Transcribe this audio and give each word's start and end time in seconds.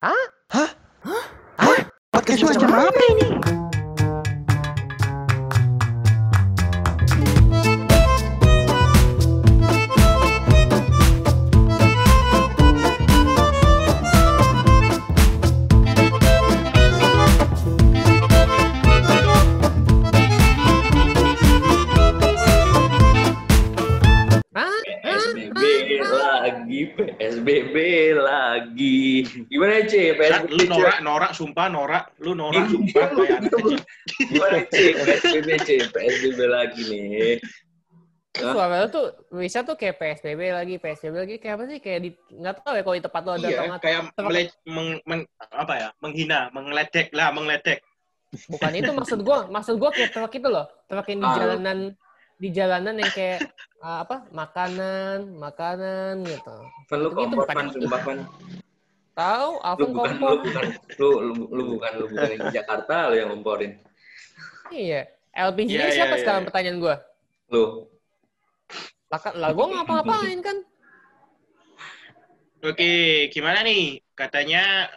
Hah? 0.00 0.24
Hah? 0.48 0.70
Hah? 1.60 1.76
Podcast 2.08 2.40
macam 2.48 2.72
apa 2.72 3.00
ini? 3.12 3.59
Lu 30.46 30.56
C? 30.56 30.66
norak, 30.66 30.96
norak, 31.00 31.30
sumpah 31.32 31.66
norak. 31.66 32.04
Lu 32.18 32.32
norak, 32.32 32.62
Iya, 32.62 32.70
sumpah. 32.70 33.06
Kayak 33.10 33.36
anak 33.36 33.50
gitu. 33.50 33.56
kecil. 33.58 34.92
PSBB 35.00 35.48
C, 35.60 35.68
PSBB 35.86 36.40
lagi 36.46 36.80
nih. 36.86 37.36
Hah? 38.30 38.54
Suara 38.54 38.74
lu 38.78 38.88
tuh 38.88 39.06
bisa 39.34 39.66
tuh 39.66 39.74
kayak 39.74 39.98
PSBB 39.98 40.40
lagi, 40.54 40.74
PSBB 40.78 41.14
lagi 41.18 41.36
kayak 41.36 41.54
apa 41.58 41.64
sih? 41.66 41.78
Kayak 41.78 42.00
di 42.06 42.10
nggak 42.30 42.62
tahu 42.62 42.74
ya 42.78 42.82
kalau 42.82 42.94
di 42.94 43.02
tempat 43.02 43.20
lu 43.20 43.30
ada 43.32 43.42
Iya, 43.42 43.58
atau 43.58 43.78
kayak 43.82 44.00
Tapi- 44.14 44.24
mele- 44.24 44.54
meng- 44.64 45.02
meng- 45.02 45.28
apa 45.50 45.74
ya? 45.74 45.88
Menghina, 45.98 46.40
mengledek 46.50 47.10
lah, 47.10 47.28
mengledek. 47.30 47.82
Bukan 48.46 48.72
itu 48.78 48.90
maksud 48.94 49.18
gua, 49.26 49.50
maksud 49.50 49.74
gua 49.76 49.90
kayak 49.90 50.14
truk 50.14 50.30
itu 50.30 50.46
loh, 50.46 50.70
truk 50.86 51.02
yang 51.10 51.18
di 51.18 51.26
Ah. 51.26 51.34
jalanan 51.34 51.78
di 52.40 52.48
jalanan 52.54 52.94
yang 52.96 53.10
kayak 53.10 53.38
ah, 53.82 54.06
apa? 54.06 54.30
Makanan, 54.30 55.34
makanan 55.34 56.22
gitu. 56.22 56.54
Fan 56.86 56.98
lu 57.02 57.10
Itu 57.10 57.18
kompor, 57.18 57.44
bukan 57.50 58.16
Tahu, 59.10 59.50
bukan, 59.58 59.76
kompor. 59.90 60.06
lu 60.08 60.38
bukan, 60.46 60.64
lu, 60.96 61.08
lu, 61.20 61.32
lu 61.50 61.62
bukan, 61.76 61.90
lu 61.98 62.04
bukan 62.08 62.28
yang 62.30 62.42
di 62.46 62.50
Jakarta, 62.54 63.10
lu 63.10 63.14
yang 63.18 63.28
ngomporin. 63.34 63.72
Iya. 64.70 65.10
LPG 65.30 65.70
Iya, 65.70 65.90
siapa 65.94 66.14
iya, 66.16 66.20
sekarang 66.22 66.42
iya. 66.42 66.48
pertanyaan 66.50 66.78
gua? 66.82 66.96
Lu. 67.50 67.64
Lah, 69.10 69.20
kan- 69.22 69.36
lah 69.38 69.50
gua 69.54 69.66
ngapa-ngapain 69.70 70.38
kan? 70.42 70.56
Oke, 72.60 72.92
gimana 73.32 73.64
nih? 73.64 74.04
Katanya, 74.12 74.90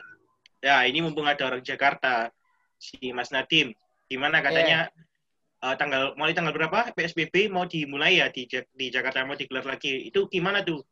ya 0.60 0.84
ini 0.84 1.00
mumpung 1.00 1.24
ada 1.24 1.48
orang 1.48 1.64
Jakarta, 1.64 2.28
si 2.76 3.16
Mas 3.16 3.32
Nadim. 3.32 3.72
Gimana 4.12 4.44
katanya 4.44 4.92
eh, 5.64 5.76
tanggal 5.80 6.12
mulai 6.20 6.36
tanggal 6.36 6.52
berapa 6.52 6.92
PSBB 6.92 7.48
mau 7.48 7.64
dimulai 7.64 8.20
ya 8.20 8.28
di 8.28 8.46
di 8.76 8.86
Jakarta 8.92 9.24
mau 9.24 9.40
digelar 9.40 9.64
lagi. 9.64 10.12
Itu 10.12 10.28
gimana 10.28 10.60
tuh? 10.62 10.84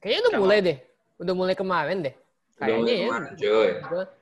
Kayaknya 0.00 0.20
udah 0.20 0.32
Sama. 0.32 0.42
mulai 0.42 0.58
deh. 0.64 0.78
Udah 1.20 1.34
mulai 1.36 1.54
kemarin 1.54 1.98
deh. 2.00 2.14
Udah 2.54 2.66
Kayaknya 2.70 2.94
mulai 2.94 3.02
ya. 3.34 3.72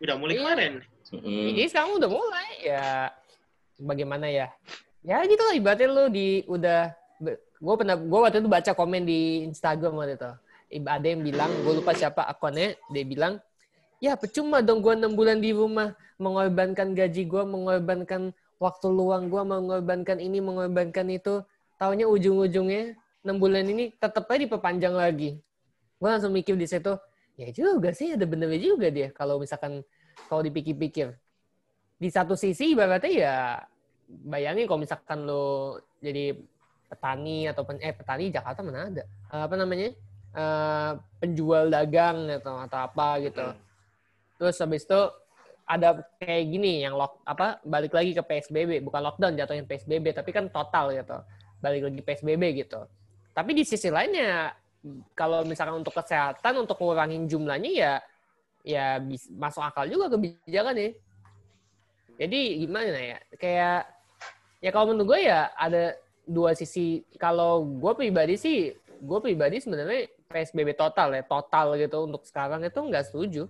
Udah 0.01 0.17
mulai 0.17 0.33
Iya. 0.33 0.41
kemarin. 0.41 0.73
Mm-mm. 1.13 1.47
Jadi 1.53 1.69
sekarang 1.69 1.91
udah 2.01 2.11
mulai 2.11 2.51
ya 2.65 2.87
bagaimana 3.77 4.27
ya? 4.33 4.49
Ya 5.05 5.21
gitu 5.29 5.43
lah 5.45 5.53
ibaratnya 5.53 5.89
lu 5.91 6.05
di 6.09 6.41
udah 6.49 6.95
gue 7.63 7.75
pernah 7.77 7.95
gue 7.95 8.19
waktu 8.19 8.41
itu 8.41 8.49
baca 8.49 8.71
komen 8.73 9.03
di 9.05 9.45
Instagram 9.47 9.93
waktu 10.01 10.17
itu. 10.17 10.31
Ada 10.89 11.05
yang 11.05 11.21
bilang, 11.21 11.53
gue 11.53 11.73
lupa 11.85 11.93
siapa 11.93 12.25
akunnya, 12.25 12.73
dia 12.89 13.05
bilang, 13.05 13.37
ya 14.01 14.17
percuma 14.17 14.65
dong 14.65 14.81
gue 14.81 14.97
enam 14.97 15.13
bulan 15.13 15.37
di 15.37 15.53
rumah 15.53 15.93
mengorbankan 16.17 16.97
gaji 16.97 17.29
gue, 17.29 17.43
mengorbankan 17.45 18.33
waktu 18.57 18.87
luang 18.89 19.29
gue, 19.29 19.43
mengorbankan 19.45 20.17
ini, 20.17 20.41
mengorbankan 20.41 21.13
itu. 21.13 21.45
Taunya 21.77 22.09
ujung-ujungnya 22.09 22.97
enam 23.21 23.37
bulan 23.37 23.69
ini 23.69 23.93
tetap 24.01 24.25
aja 24.33 24.49
diperpanjang 24.49 24.97
lagi. 24.97 25.37
Gue 26.01 26.09
langsung 26.09 26.33
mikir 26.33 26.57
di 26.57 26.65
situ, 26.65 26.97
ya 27.43 27.51
juga 27.51 27.91
sih 27.91 28.15
ada 28.15 28.25
benernya 28.29 28.61
juga 28.63 28.89
dia 28.89 29.09
kalau 29.11 29.43
misalkan 29.43 29.83
kalau 30.31 30.43
dipikir-pikir. 30.45 31.15
Di 31.99 32.09
satu 32.11 32.35
sisi 32.35 32.75
ibaratnya 32.75 33.11
ya 33.11 33.37
bayangin 34.07 34.67
kalau 34.67 34.83
misalkan 34.83 35.23
lo 35.23 35.79
jadi 36.03 36.35
petani 36.91 37.49
atau 37.49 37.63
pen, 37.65 37.79
eh 37.81 37.95
petani 37.95 38.29
Jakarta 38.29 38.61
mana 38.61 38.91
ada 38.91 39.05
Eh, 39.33 39.43
apa 39.49 39.57
namanya 39.57 39.97
Eh, 40.33 40.93
penjual 41.21 41.69
dagang 41.69 42.25
atau 42.41 42.57
atau 42.65 42.79
apa 42.89 43.21
gitu. 43.21 43.45
Terus 44.41 44.57
habis 44.65 44.89
itu 44.89 45.01
ada 45.69 46.01
kayak 46.17 46.45
gini 46.49 46.89
yang 46.89 46.97
lock 46.97 47.21
apa 47.29 47.61
balik 47.69 47.93
lagi 47.93 48.17
ke 48.17 48.25
PSBB 48.25 48.81
bukan 48.81 49.01
lockdown 49.05 49.37
jatuhnya 49.37 49.69
PSBB 49.69 50.11
tapi 50.11 50.35
kan 50.35 50.51
total 50.51 50.91
gitu 50.97 51.21
balik 51.61 51.85
lagi 51.85 52.01
PSBB 52.01 52.65
gitu. 52.65 52.81
Tapi 53.37 53.51
di 53.53 53.61
sisi 53.69 53.93
lainnya 53.93 54.57
kalau 55.15 55.47
misalkan 55.47 55.79
untuk 55.79 55.95
kesehatan 55.95 56.59
untuk 56.59 56.77
ngurangin 56.83 57.31
jumlahnya 57.31 57.71
ya 57.71 57.93
ya 58.63 58.87
bis- 59.03 59.31
masuk 59.35 59.63
akal 59.63 59.87
juga 59.87 60.11
kebijakan 60.11 60.75
ya. 60.79 60.91
Jadi 62.21 62.41
gimana 62.63 62.99
ya? 62.99 63.19
Kayak 63.41 63.89
ya 64.63 64.71
kalau 64.71 64.93
menurut 64.93 65.17
gue 65.17 65.21
ya 65.27 65.51
ada 65.57 65.97
dua 66.27 66.55
sisi. 66.55 67.03
Kalau 67.19 67.65
gue 67.67 67.93
pribadi 67.99 68.35
sih, 68.39 68.71
gue 69.03 69.19
pribadi 69.19 69.59
sebenarnya 69.59 70.07
PSBB 70.31 70.77
total 70.79 71.15
ya, 71.19 71.23
total 71.27 71.75
gitu 71.79 72.07
untuk 72.07 72.23
sekarang 72.27 72.63
itu 72.63 72.79
nggak 72.79 73.05
setuju. 73.11 73.49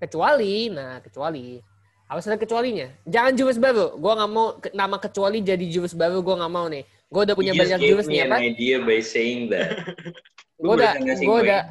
Kecuali, 0.00 0.72
nah 0.72 0.96
kecuali 1.04 1.60
harus 2.08 2.24
ada 2.26 2.40
kecualinya. 2.40 2.88
Jangan 3.04 3.32
jurus 3.36 3.58
baru. 3.60 3.94
Gue 4.00 4.12
nggak 4.16 4.30
mau 4.32 4.56
nama 4.72 4.96
kecuali 4.96 5.44
jadi 5.44 5.64
jurus 5.68 5.92
baru. 5.92 6.24
Gue 6.24 6.34
nggak 6.40 6.52
mau 6.52 6.66
nih. 6.72 6.82
Gue 7.10 7.22
udah 7.26 7.36
punya 7.36 7.52
You 7.52 7.60
banyak 7.62 7.78
jurus 7.84 8.06
me 8.08 8.16
nih 8.16 8.22
an 8.24 8.30
apa? 8.32 8.38
idea 8.40 8.76
by 8.80 8.98
saying 9.02 9.50
that. 9.52 9.76
Gua 10.60 10.76
udah- 10.76 10.94
gua 11.00 11.14
gue 11.16 11.38
udah-. 11.40 11.62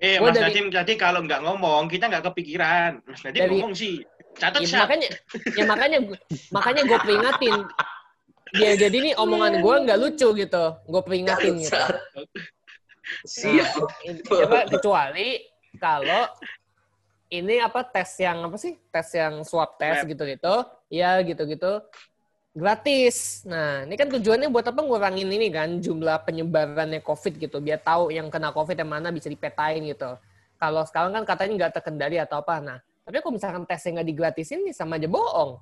Eh, 0.00 0.16
Mas 0.16 0.32
dari- 0.32 0.44
Nadim 0.48 0.66
tadi 0.72 0.92
kalau 0.96 1.20
nggak 1.20 1.44
ngomong, 1.44 1.92
kita 1.92 2.08
nggak 2.08 2.24
kepikiran. 2.32 3.04
Mas 3.04 3.20
Nadim 3.20 3.40
Dari- 3.44 3.52
ngomong 3.60 3.74
sih. 3.76 4.00
Catat 4.34 4.66
Ya, 4.66 4.82
makanya, 4.82 5.08
ya 5.54 5.64
makanya, 5.68 5.98
makanya 6.50 6.82
gue 6.82 6.98
peringatin. 6.98 7.54
Dia 8.50 8.72
jadi 8.74 8.96
nih 8.98 9.14
omongan 9.14 9.62
gue 9.62 9.74
nggak 9.86 9.98
lucu 10.00 10.28
gitu. 10.34 10.64
Gue 10.90 11.02
peringatin 11.06 11.54
gitu. 11.62 11.70
Bangsat. 11.70 11.94
Siap. 13.22 13.70
Coba 14.26 14.58
kecuali 14.66 15.38
kalau 15.76 16.26
ini 17.30 17.60
apa 17.60 17.84
tes 17.84 18.10
yang 18.18 18.42
apa 18.42 18.56
sih 18.58 18.74
tes 18.90 19.08
yang 19.14 19.42
swab 19.46 19.76
tes 19.76 20.02
Swab. 20.02 20.10
gitu-gitu 20.10 20.54
ya 20.88 21.18
gitu-gitu 21.20 21.82
gratis. 22.54 23.42
Nah 23.44 23.82
ini 23.82 23.98
kan 23.98 24.06
tujuannya 24.08 24.48
buat 24.48 24.64
apa? 24.70 24.80
Ngurangin 24.80 25.26
ini 25.26 25.50
kan 25.50 25.82
jumlah 25.82 26.22
penyebarannya 26.22 27.02
covid 27.02 27.36
gitu. 27.36 27.58
Biar 27.58 27.82
tahu 27.82 28.14
yang 28.14 28.30
kena 28.30 28.54
covid 28.54 28.78
yang 28.78 28.88
mana 28.88 29.10
bisa 29.10 29.26
dipetain 29.26 29.82
gitu. 29.82 30.14
Kalau 30.56 30.86
sekarang 30.86 31.10
kan 31.12 31.26
katanya 31.26 31.66
nggak 31.66 31.82
terkendali 31.82 32.16
atau 32.22 32.38
apa. 32.40 32.62
Nah 32.62 32.78
tapi 33.04 33.20
kalau 33.20 33.34
misalkan 33.36 33.66
tesnya 33.66 34.00
nggak 34.00 34.08
digratisin 34.08 34.62
nih 34.64 34.72
sama 34.72 34.96
aja 34.96 35.10
bohong. 35.10 35.58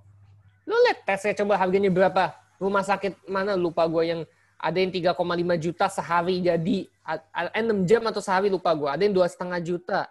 Lu 0.69 0.76
lihat 0.86 1.03
tesnya 1.08 1.32
coba 1.42 1.58
harganya 1.58 1.88
berapa? 1.88 2.36
Rumah 2.60 2.84
sakit 2.86 3.26
mana? 3.26 3.59
Lupa 3.59 3.88
gue 3.88 4.04
yang 4.06 4.20
ada 4.62 4.78
yang 4.78 4.94
3,5 4.94 5.19
juta 5.59 5.91
sehari 5.91 6.38
jadi 6.38 6.86
eh, 6.86 7.64
6 7.66 7.82
jam 7.82 8.06
atau 8.06 8.22
sehari 8.22 8.47
lupa 8.47 8.70
gue 8.78 8.86
ada 8.86 9.03
yang 9.03 9.16
dua 9.16 9.26
setengah 9.26 9.59
juta. 9.59 10.06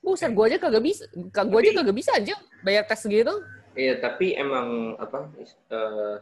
Buset 0.00 0.32
gue 0.32 0.44
aja 0.48 0.56
kagak 0.56 0.82
bisa 0.82 1.04
kagak 1.28 1.52
gue 1.52 1.60
aja 1.60 1.70
kagak 1.84 1.96
bisa 2.00 2.10
aja 2.16 2.34
bayar 2.64 2.88
tes 2.88 3.04
gitu 3.04 3.36
Iya, 3.80 3.96
tapi 3.96 4.36
emang 4.36 5.00
apa 5.00 5.32
eh, 5.72 6.16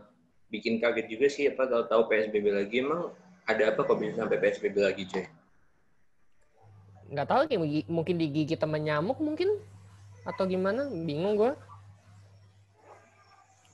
bikin 0.46 0.78
kaget 0.78 1.06
juga 1.10 1.26
sih 1.26 1.50
apa 1.50 1.66
kalau 1.66 1.84
tahu 1.90 2.02
PSBB 2.06 2.46
lagi. 2.54 2.86
Emang 2.86 3.10
ada 3.50 3.74
apa 3.74 3.82
kok 3.82 3.98
bisa 3.98 4.22
sampai 4.22 4.38
PSBB 4.38 4.76
lagi, 4.78 5.02
cuy? 5.10 5.26
nggak 7.08 7.24
tahu 7.24 7.40
kayak 7.48 7.88
mungkin- 7.88 8.20
digigit 8.20 8.60
sama 8.60 8.76
nyamuk 8.76 9.16
mungkin? 9.16 9.48
Atau 10.28 10.44
gimana? 10.44 10.86
Bingung 10.92 11.40
gue 11.40 11.52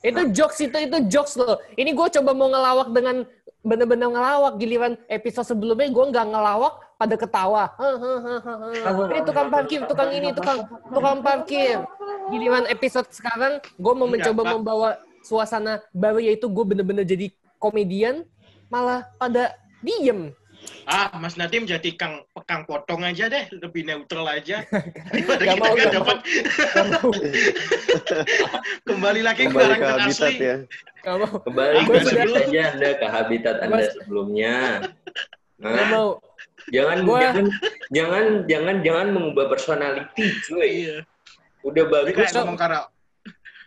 itu 0.05 0.21
jokes 0.37 0.61
itu 0.61 0.77
itu 0.85 0.97
jokes 1.09 1.33
loh. 1.33 1.57
Ini 1.73 1.89
gue 1.97 2.07
coba 2.21 2.31
mau 2.37 2.45
ngelawak 2.45 2.93
dengan 2.93 3.25
bener-bener 3.65 4.13
ngelawak 4.13 4.53
giliran 4.61 4.93
episode 5.09 5.49
sebelumnya 5.49 5.89
gue 5.89 6.05
nggak 6.13 6.27
ngelawak 6.29 6.84
pada 6.95 7.15
ketawa 7.15 7.63
ini 9.05 9.19
tukang 9.21 9.47
parkir 9.49 9.81
tukang 9.83 10.09
ini 10.09 10.29
tukang 10.31 10.59
tukang 10.87 11.19
parkir 11.19 11.83
giliran 12.27 12.65
episode 12.67 13.07
sekarang 13.09 13.59
gue 13.61 13.93
mau 13.93 14.05
Enggak, 14.05 14.31
mencoba 14.31 14.41
Pak. 14.41 14.53
membawa 14.53 14.89
suasana 15.21 15.73
baru 15.91 16.19
yaitu 16.19 16.47
gue 16.47 16.63
bener-bener 16.65 17.03
jadi 17.03 17.29
komedian 17.57 18.23
malah 18.67 19.03
pada 19.15 19.53
diem 19.79 20.31
Ah, 20.83 21.13
Mas 21.15 21.37
Nadim 21.37 21.61
jadi 21.63 21.93
kang 21.93 22.25
pekang 22.31 22.65
potong 22.65 23.05
aja 23.05 23.29
deh, 23.29 23.45
lebih 23.53 23.85
neutral 23.85 24.25
aja. 24.25 24.65
Daripada 25.13 25.37
Gak 25.37 25.53
kita 25.53 25.61
mau, 25.61 25.73
gak 25.75 25.93
dapat 25.93 26.17
kembali 28.83 29.21
lagi 29.21 29.43
ke 29.43 29.47
Kembali 29.47 29.65
ke 29.67 29.77
karakter 29.77 30.01
habitat 30.01 30.25
asli. 30.25 30.41
ya. 30.41 30.55
Gak 31.01 31.15
mau 31.21 31.33
Kembali 31.39 31.77
kembali 31.79 32.01
sudah- 32.01 32.33
saja 32.41 32.61
Anda 32.71 32.89
ke 32.91 33.05
habitat 33.07 33.55
Anda 33.61 33.75
Mas- 33.77 33.93
sebelumnya. 33.93 34.55
Gak 35.55 35.69
Hah? 35.69 35.87
mau 35.87 36.07
Jangan 36.67 36.97
Gua- 37.01 37.21
jangan 37.21 37.45
jangan 37.89 38.23
jangan 38.45 38.75
jangan 38.81 39.07
mengubah 39.09 39.45
personality, 39.47 40.25
cuy. 40.43 40.69
Iya. 40.85 40.97
Udah 41.61 41.83
Gue 41.83 41.91
bagus 41.91 42.13
kayak 42.15 42.31
kok. 42.31 42.37
ngomong 42.39 42.57
karena 42.57 42.79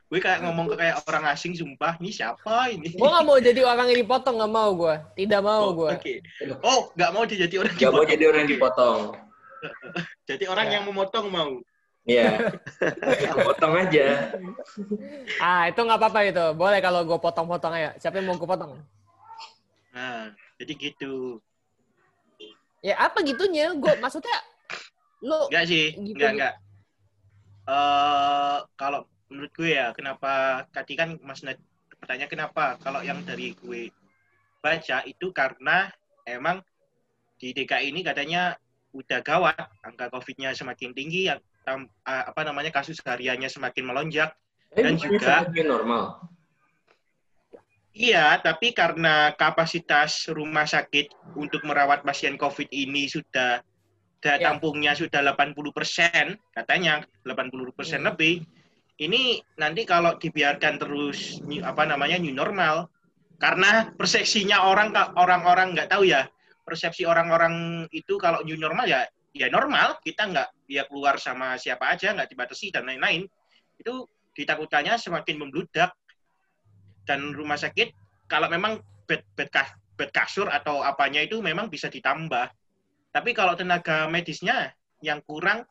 gue 0.09 0.19
kayak 0.19 0.41
ngomong 0.41 0.67
ke 0.67 0.77
kayak 0.79 0.97
orang 1.05 1.25
asing 1.29 1.53
sumpah, 1.53 1.93
ini 1.97 2.09
siapa 2.09 2.71
ini? 2.71 2.89
gue 2.91 3.09
gak 3.09 3.23
mau 3.23 3.37
jadi 3.37 3.61
orang 3.63 3.93
yang 3.93 4.01
dipotong 4.01 4.35
gak 4.37 4.49
mau 4.51 4.71
gue 4.73 4.95
tidak 5.15 5.41
mau 5.43 5.63
Oh, 5.63 5.73
gue 5.77 5.91
Oke. 5.93 6.15
Oh, 6.63 6.89
nggak 6.93 7.11
mau 7.13 7.23
jadi 7.23 7.55
orang 7.55 7.75
Gak 7.75 7.93
mau 7.93 8.01
dipotong. 8.01 8.09
jadi 8.09 8.25
orang 8.25 8.41
yang 8.41 8.51
dipotong. 8.51 9.01
Jadi 10.25 10.45
orang 10.47 10.67
Ya. 10.67 10.73
yang 10.73 10.85
memotong 10.87 11.27
mau. 11.29 11.51
Iya. 12.05 12.31
Potong 13.45 13.75
aja. 13.77 14.07
Ah, 15.37 15.67
itu 15.67 15.77
nggak 15.77 15.99
apa-apa 15.99 16.21
itu. 16.25 16.47
Boleh 16.55 16.79
kalau 16.79 17.05
gue 17.05 17.19
potong-potong 17.19 17.75
aja. 17.75 17.91
Siapa 17.99 18.17
yang 18.17 18.27
mau 18.27 18.39
gue 18.39 18.49
potong? 18.49 18.81
Nah, 19.91 20.31
jadi 20.57 20.73
gitu. 20.75 21.43
Ya 22.81 22.95
apa 22.97 23.21
gitunya? 23.23 23.75
Gue 23.75 23.95
maksudnya 23.99 24.35
lu 25.19 25.51
Enggak 25.51 25.67
sih, 25.67 25.95
Gitu, 25.99 26.15
enggak 26.15 26.31
gitu. 26.31 26.35
enggak. 26.39 26.55
Eh 27.69 28.59
kalau 28.79 29.01
menurut 29.29 29.53
gue 29.53 29.71
ya, 29.77 29.93
kenapa 29.93 30.65
tadi 30.73 30.95
kan 30.97 31.19
Mas 31.21 31.43
Nad 31.45 31.59
bertanya 31.99 32.27
kenapa? 32.31 32.79
Kalau 32.81 33.03
yang 33.03 33.21
dari 33.27 33.53
gue 33.59 33.91
baca 34.63 35.03
itu 35.05 35.31
karena 35.35 35.91
emang 36.25 36.63
di 37.39 37.55
DKI 37.55 37.95
ini 37.95 38.01
katanya 38.03 38.59
udah 38.95 39.21
gawat, 39.23 39.59
angka 39.85 40.11
COVID-nya 40.11 40.57
semakin 40.57 40.91
tinggi, 40.97 41.29
yang 41.29 41.39
eh, 41.69 42.25
apa 42.25 42.41
namanya 42.43 42.73
kasus 42.73 42.99
hariannya 43.05 43.47
semakin 43.47 43.85
melonjak. 43.85 44.33
Dan 44.73 44.97
juga- 45.01 45.45
normal. 45.65 46.28
Iya, 47.99 48.39
tapi 48.39 48.71
karena 48.71 49.35
kapasitas 49.35 50.31
rumah 50.31 50.71
sakit 50.71 51.35
untuk 51.35 51.67
merawat 51.67 52.07
pasien 52.07 52.39
COVID 52.39 52.71
ini 52.71 53.11
sudah 53.11 53.59
daya 54.23 54.39
Ya. 54.39 54.47
tampungnya 54.55 54.95
sudah 54.95 55.19
80%, 55.19 56.39
katanya 56.55 57.03
80% 57.27 58.07
Hmm. 58.07 58.15
lebih. 58.15 58.47
Ini 59.03 59.43
nanti 59.59 59.83
kalau 59.83 60.15
dibiarkan 60.15 60.79
terus 60.79 61.43
new- 61.43 61.63
apa 61.67 61.87
namanya 61.91 62.23
new 62.23 62.31
normal, 62.31 62.87
karena 63.43 63.91
persepsinya 63.95 64.63
orang 64.63 64.95
orang-orang 65.19 65.75
nggak 65.75 65.91
tahu 65.91 66.07
ya, 66.07 66.27
persepsi 66.63 67.03
orang-orang 67.03 67.87
itu 67.91 68.15
kalau 68.19 68.47
new 68.47 68.59
normal 68.59 68.87
ya 68.87 69.07
ya 69.35 69.51
normal, 69.51 69.99
kita 70.03 70.23
nggak 70.27 70.71
ya 70.71 70.87
keluar 70.87 71.19
sama 71.19 71.55
siapa 71.59 71.95
aja, 71.95 72.15
nggak 72.15 72.31
dibatasi 72.31 72.75
dan 72.75 72.87
lain-lain. 72.91 73.27
Itu 73.79 74.07
ditakutkannya 74.35 74.99
semakin 74.99 75.35
membludak 75.47 75.95
dan 77.09 77.33
rumah 77.33 77.57
sakit 77.57 77.97
kalau 78.29 78.53
memang 78.53 78.85
bed 79.09 79.25
bed, 79.33 79.49
kas- 79.49 79.73
bed 79.97 80.13
kasur 80.13 80.53
atau 80.53 80.85
apanya 80.85 81.25
itu 81.25 81.41
memang 81.41 81.73
bisa 81.73 81.89
ditambah. 81.89 82.53
Tapi 83.09 83.33
kalau 83.33 83.57
tenaga 83.57 84.05
medisnya 84.05 84.77
yang 85.01 85.25
kurang, 85.25 85.65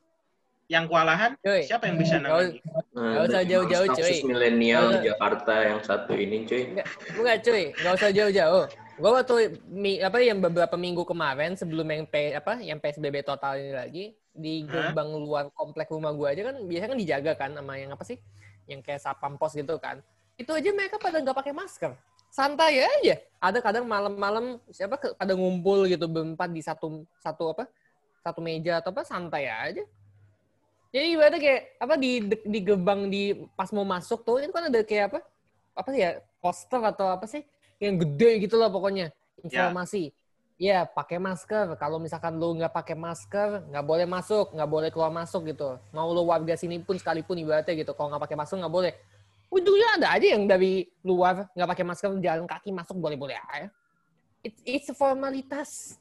yang 0.67 0.89
kewalahan, 0.89 1.37
Cuy. 1.45 1.63
siapa 1.63 1.85
yang 1.87 2.01
bisa? 2.01 2.17
Nah, 2.17 2.43
Nggak 2.43 3.23
usah 3.23 3.39
berarti 3.39 3.51
jauh-jauh, 3.53 3.87
cuy. 3.93 4.15
milenial 4.25 4.83
di. 4.89 5.13
Jakarta 5.13 5.53
yang 5.63 5.79
satu 5.85 6.11
ini, 6.17 6.43
cuy. 6.43 6.75
Enggak 7.13 7.37
cuy, 7.45 7.63
nggak 7.77 7.93
usah 7.93 8.09
jauh-jauh. 8.11 8.65
Gue 8.97 9.11
waktu 9.13 9.35
mi, 9.69 10.01
apa 10.01 10.17
yang 10.17 10.41
beberapa 10.41 10.73
minggu 10.73 11.05
kemarin 11.05 11.53
sebelum 11.53 11.85
yang 11.85 12.09
P, 12.09 12.33
apa 12.33 12.57
yang 12.57 12.81
PSBB 12.81 13.21
total 13.21 13.61
ini 13.61 13.71
lagi 13.77 14.05
di 14.33 14.65
gerbang 14.65 15.07
luar 15.13 15.53
komplek 15.53 15.93
rumah 15.93 16.09
gue 16.17 16.27
aja 16.33 16.41
kan 16.49 16.55
biasanya 16.65 16.89
kan 16.93 16.99
dijaga 16.99 17.31
kan 17.37 17.51
sama 17.53 17.77
yang 17.77 17.93
apa 17.93 18.01
sih? 18.03 18.17
Yang 18.65 18.81
kayak 18.89 19.01
satpam 19.05 19.37
pos 19.37 19.53
gitu 19.53 19.77
kan. 19.77 20.01
Itu 20.37 20.53
aja 20.53 20.69
mereka 20.69 21.01
pada 21.01 21.17
nggak 21.17 21.33
pakai 21.33 21.53
masker. 21.53 21.91
Santai 22.29 22.85
aja. 22.85 23.17
Ada 23.41 23.59
kadang 23.59 23.89
malam-malam 23.89 24.61
siapa 24.69 25.01
pada 25.17 25.33
ngumpul 25.33 25.89
gitu 25.89 26.05
berempat 26.05 26.53
di 26.53 26.61
satu 26.61 27.03
satu 27.17 27.57
apa? 27.57 27.65
Satu 28.21 28.39
meja 28.45 28.77
atau 28.77 28.93
apa 28.93 29.01
santai 29.01 29.49
aja. 29.49 29.83
Jadi 30.93 31.05
ibaratnya 31.17 31.41
kayak 31.41 31.61
apa 31.81 31.93
di 31.97 32.11
di 32.29 32.59
gerbang 32.61 33.09
di 33.09 33.33
pas 33.57 33.73
mau 33.73 33.83
masuk 33.83 34.21
tuh 34.23 34.39
itu 34.39 34.53
kan 34.53 34.69
ada 34.69 34.79
kayak 34.85 35.05
apa? 35.13 35.19
Apa 35.73 35.89
sih 35.89 36.01
ya? 36.05 36.21
Poster 36.37 36.81
atau 36.85 37.09
apa 37.09 37.25
sih? 37.25 37.41
Yang 37.81 38.05
gede 38.05 38.29
gitu 38.45 38.55
lah 38.61 38.69
pokoknya. 38.69 39.09
Informasi. 39.41 40.13
Ya, 40.57 40.89
pakai 40.89 41.21
masker. 41.21 41.77
Kalau 41.77 42.01
misalkan 42.01 42.41
lu 42.41 42.57
nggak 42.57 42.73
pakai 42.73 42.97
masker, 42.97 43.69
nggak 43.69 43.85
boleh 43.85 44.09
masuk, 44.09 44.57
nggak 44.57 44.69
boleh 44.69 44.89
keluar 44.89 45.13
masuk 45.13 45.45
gitu. 45.53 45.77
Mau 45.93 46.09
lu 46.09 46.25
warga 46.25 46.57
sini 46.57 46.81
pun 46.81 46.97
sekalipun 46.97 47.37
ibaratnya 47.37 47.77
gitu. 47.77 47.93
Kalau 47.93 48.09
nggak 48.09 48.25
pakai 48.25 48.37
masker 48.41 48.57
nggak 48.57 48.73
boleh. 48.73 48.93
Ujungnya 49.47 49.89
ada 49.95 50.07
aja 50.19 50.27
yang 50.35 50.43
dari 50.43 50.83
luar 51.07 51.47
nggak 51.55 51.69
pakai 51.71 51.85
masker 51.87 52.11
jalan 52.19 52.43
kaki 52.43 52.69
masuk 52.75 52.99
boleh-boleh 52.99 53.39
aja. 53.39 53.71
It's, 54.43 54.59
it's 54.67 54.87
a 54.91 54.95
formalitas. 54.95 55.95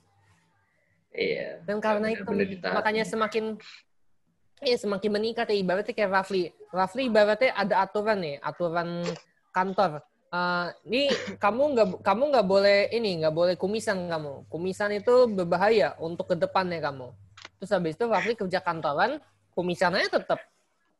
Iya. 1.14 1.62
Dan 1.64 1.80
karena 1.80 2.12
itu 2.12 2.26
makanya 2.68 3.06
semakin 3.08 3.56
ya 4.60 4.76
semakin 4.76 5.10
meningkat 5.12 5.48
ya 5.48 5.56
ibaratnya 5.56 5.94
kayak 5.96 6.12
Rafli. 6.12 6.52
Rafli 6.74 7.08
ibaratnya 7.08 7.56
ada 7.56 7.74
aturan 7.86 8.18
nih, 8.20 8.36
aturan 8.42 8.88
kantor. 9.54 10.04
Eh, 10.26 10.66
ini 10.90 11.02
kamu 11.38 11.62
nggak 11.72 11.88
kamu 12.02 12.22
nggak 12.34 12.46
boleh 12.46 12.78
ini 12.92 13.24
nggak 13.24 13.34
boleh 13.34 13.54
kumisan 13.56 14.10
kamu. 14.10 14.50
Kumisan 14.52 14.90
itu 14.92 15.30
berbahaya 15.30 15.96
untuk 16.02 16.28
ke 16.28 16.36
depannya 16.36 16.82
kamu. 16.82 17.14
Terus 17.62 17.70
habis 17.72 17.96
itu 17.96 18.04
Rafli 18.04 18.34
kerja 18.36 18.60
kantoran, 18.60 19.22
kumisannya 19.56 20.12
tetap. 20.12 20.42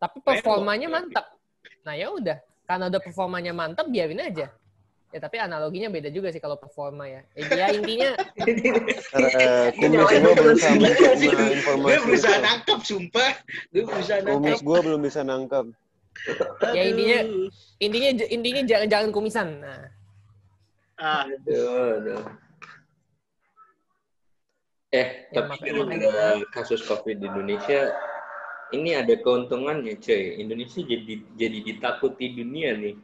Tapi 0.01 0.19
performanya 0.25 0.89
mantap. 0.89 1.37
Nah 1.87 1.95
ya 1.95 2.11
udah, 2.11 2.37
karena 2.67 2.91
udah 2.91 2.99
performanya 2.99 3.55
mantap 3.55 3.87
biarin 3.87 4.19
aja. 4.19 4.51
Ya 5.15 5.19
tapi 5.23 5.39
analoginya 5.39 5.87
beda 5.87 6.11
juga 6.11 6.35
sih 6.35 6.43
kalau 6.43 6.59
performa 6.59 7.07
ya. 7.07 7.23
Ya 7.39 7.71
intinya 7.71 8.11
Eh, 9.15 9.71
kumis 9.79 10.03
gue 10.03 10.35
belum 10.35 10.59
sama 10.59 10.89
informasi 10.91 11.79
Gue 11.79 11.99
berusaha 12.03 12.39
nangkep, 12.43 12.81
sumpah. 12.83 13.33
Gue 13.71 13.85
berusaha 13.87 14.19
Kumis 14.21 14.35
nangkep. 14.35 14.67
gue 14.67 14.79
belum 14.83 15.01
bisa 15.01 15.21
nangkep. 15.23 15.67
Ya, 16.75 16.83
intinya- 16.83 17.25
intinya 17.79 18.11
intinya 18.27 18.63
jangan 18.67 18.87
jangan 18.91 19.09
kumisan. 19.15 19.49
Nah, 19.63 19.95
Ah, 20.97 21.29
Aduh, 21.29 22.01
aduh. 22.01 22.25
Eh, 24.89 25.29
Ya, 25.29 25.45
tapi 25.45 25.61
gara-gara 25.61 26.41
kasus 26.51 26.81
COVID 26.83 27.21
di 27.21 27.29
Indonesia, 27.29 27.93
ini 28.73 28.91
ada 28.93 29.15
keuntungannya, 29.17 29.95
cuy. 29.97 30.39
Indonesia 30.39 30.81
jadi 30.81 31.15
jadi 31.35 31.59
ditakuti 31.63 32.35
dunia 32.35 32.75
nih. 32.75 32.97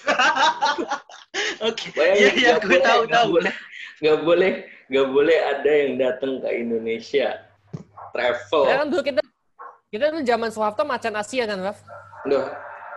Oke. 1.60 1.92
Iya, 1.94 2.30
iya, 2.32 2.50
nggak 2.56 2.58
gue 2.64 2.68
boleh- 2.72 2.82
tahu, 2.82 3.00
nggak 3.04 3.14
tahu. 3.20 3.28
boleh, 3.36 3.54
nggak 4.00 4.18
boleh, 4.24 4.52
nggak 4.88 5.06
boleh 5.08 5.36
ada 5.38 5.70
yang 5.70 5.92
datang 5.96 6.32
ke 6.40 6.48
Indonesia 6.56 7.28
travel. 8.10 8.64
kan 8.66 8.88
dulu 8.88 9.02
kita 9.04 9.20
kita 9.90 10.04
dulu 10.10 10.22
zaman 10.24 10.48
Soeharto 10.50 10.82
macan 10.82 11.14
Asia 11.14 11.44
kan, 11.44 11.58
Raf? 11.60 11.78
Loh, 12.26 12.46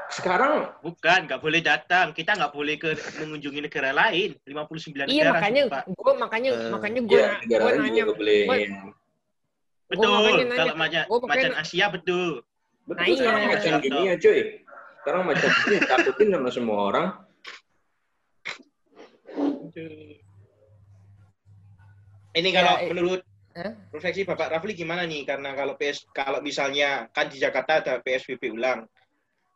sekarang 0.10 0.70
Bukan, 0.80 1.26
nggak 1.26 1.42
boleh 1.42 1.60
datang. 1.60 2.12
Kita 2.12 2.34
nggak 2.34 2.54
boleh 2.54 2.76
ke 2.78 2.94
mengunjungi 3.20 3.60
negara 3.62 3.92
lain. 3.92 4.36
59 4.46 5.10
Iya 5.10 5.24
negara. 5.26 5.32
makanya 5.34 5.62
sumpah. 5.66 5.84
gue 5.90 6.14
makanya 6.18 6.50
Eh, 6.54 6.70
makanya 6.70 7.02
gue 7.02 7.20
ya 7.20 7.30
gue 7.60 7.72
nanya 7.78 8.02
nggak 8.06 8.18
boleh. 8.18 8.42
gua- 8.46 8.58
iya. 8.60 8.70
Betul. 9.94 10.10
nanya. 10.10 10.46
Kalau 10.58 10.76
macan, 10.76 11.04
Gua 11.06 11.18
makanya- 11.22 11.30
macan 11.30 11.54
Asia 11.62 11.86
betul. 11.90 12.30
Betul, 12.84 12.98
Nah, 13.00 13.06
iya. 13.08 13.16
sekarang 13.16 13.42
macam 13.48 13.72
dunia, 13.80 14.14
cuy. 14.20 14.40
Sekarang 15.00 15.22
macam 15.30 15.50
dunia 15.54 15.80
takutin 15.86 16.28
sama 16.34 16.50
semua 16.52 16.78
orang. 16.90 17.08
Ini 22.34 22.50
kalau 22.50 22.74
Ya, 22.78 22.82
eh, 22.82 22.90
menurut 22.90 23.22
Hah? 23.54 23.74
refleksi 23.94 24.26
Bapak 24.26 24.50
Rafli 24.50 24.74
gimana 24.74 25.06
nih? 25.06 25.22
Karena 25.24 25.54
kalau 25.54 25.78
PS 25.78 26.10
kalau 26.10 26.42
misalnya 26.42 27.06
kan 27.14 27.30
di 27.30 27.38
Jakarta 27.38 27.82
ada 27.86 27.94
PSBB 28.02 28.50
ulang. 28.50 28.90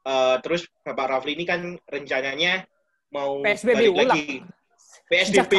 Eh, 0.06 0.36
terus 0.46 0.70
Bapak 0.86 1.10
Rafli 1.10 1.34
ini 1.34 1.44
kan 1.44 1.74
rencananya 1.84 2.64
mau 3.10 3.42
PSBB 3.42 3.74
balik 3.74 3.94
ulang? 3.98 4.10
lagi. 4.14 4.30
PSBB 5.08 5.54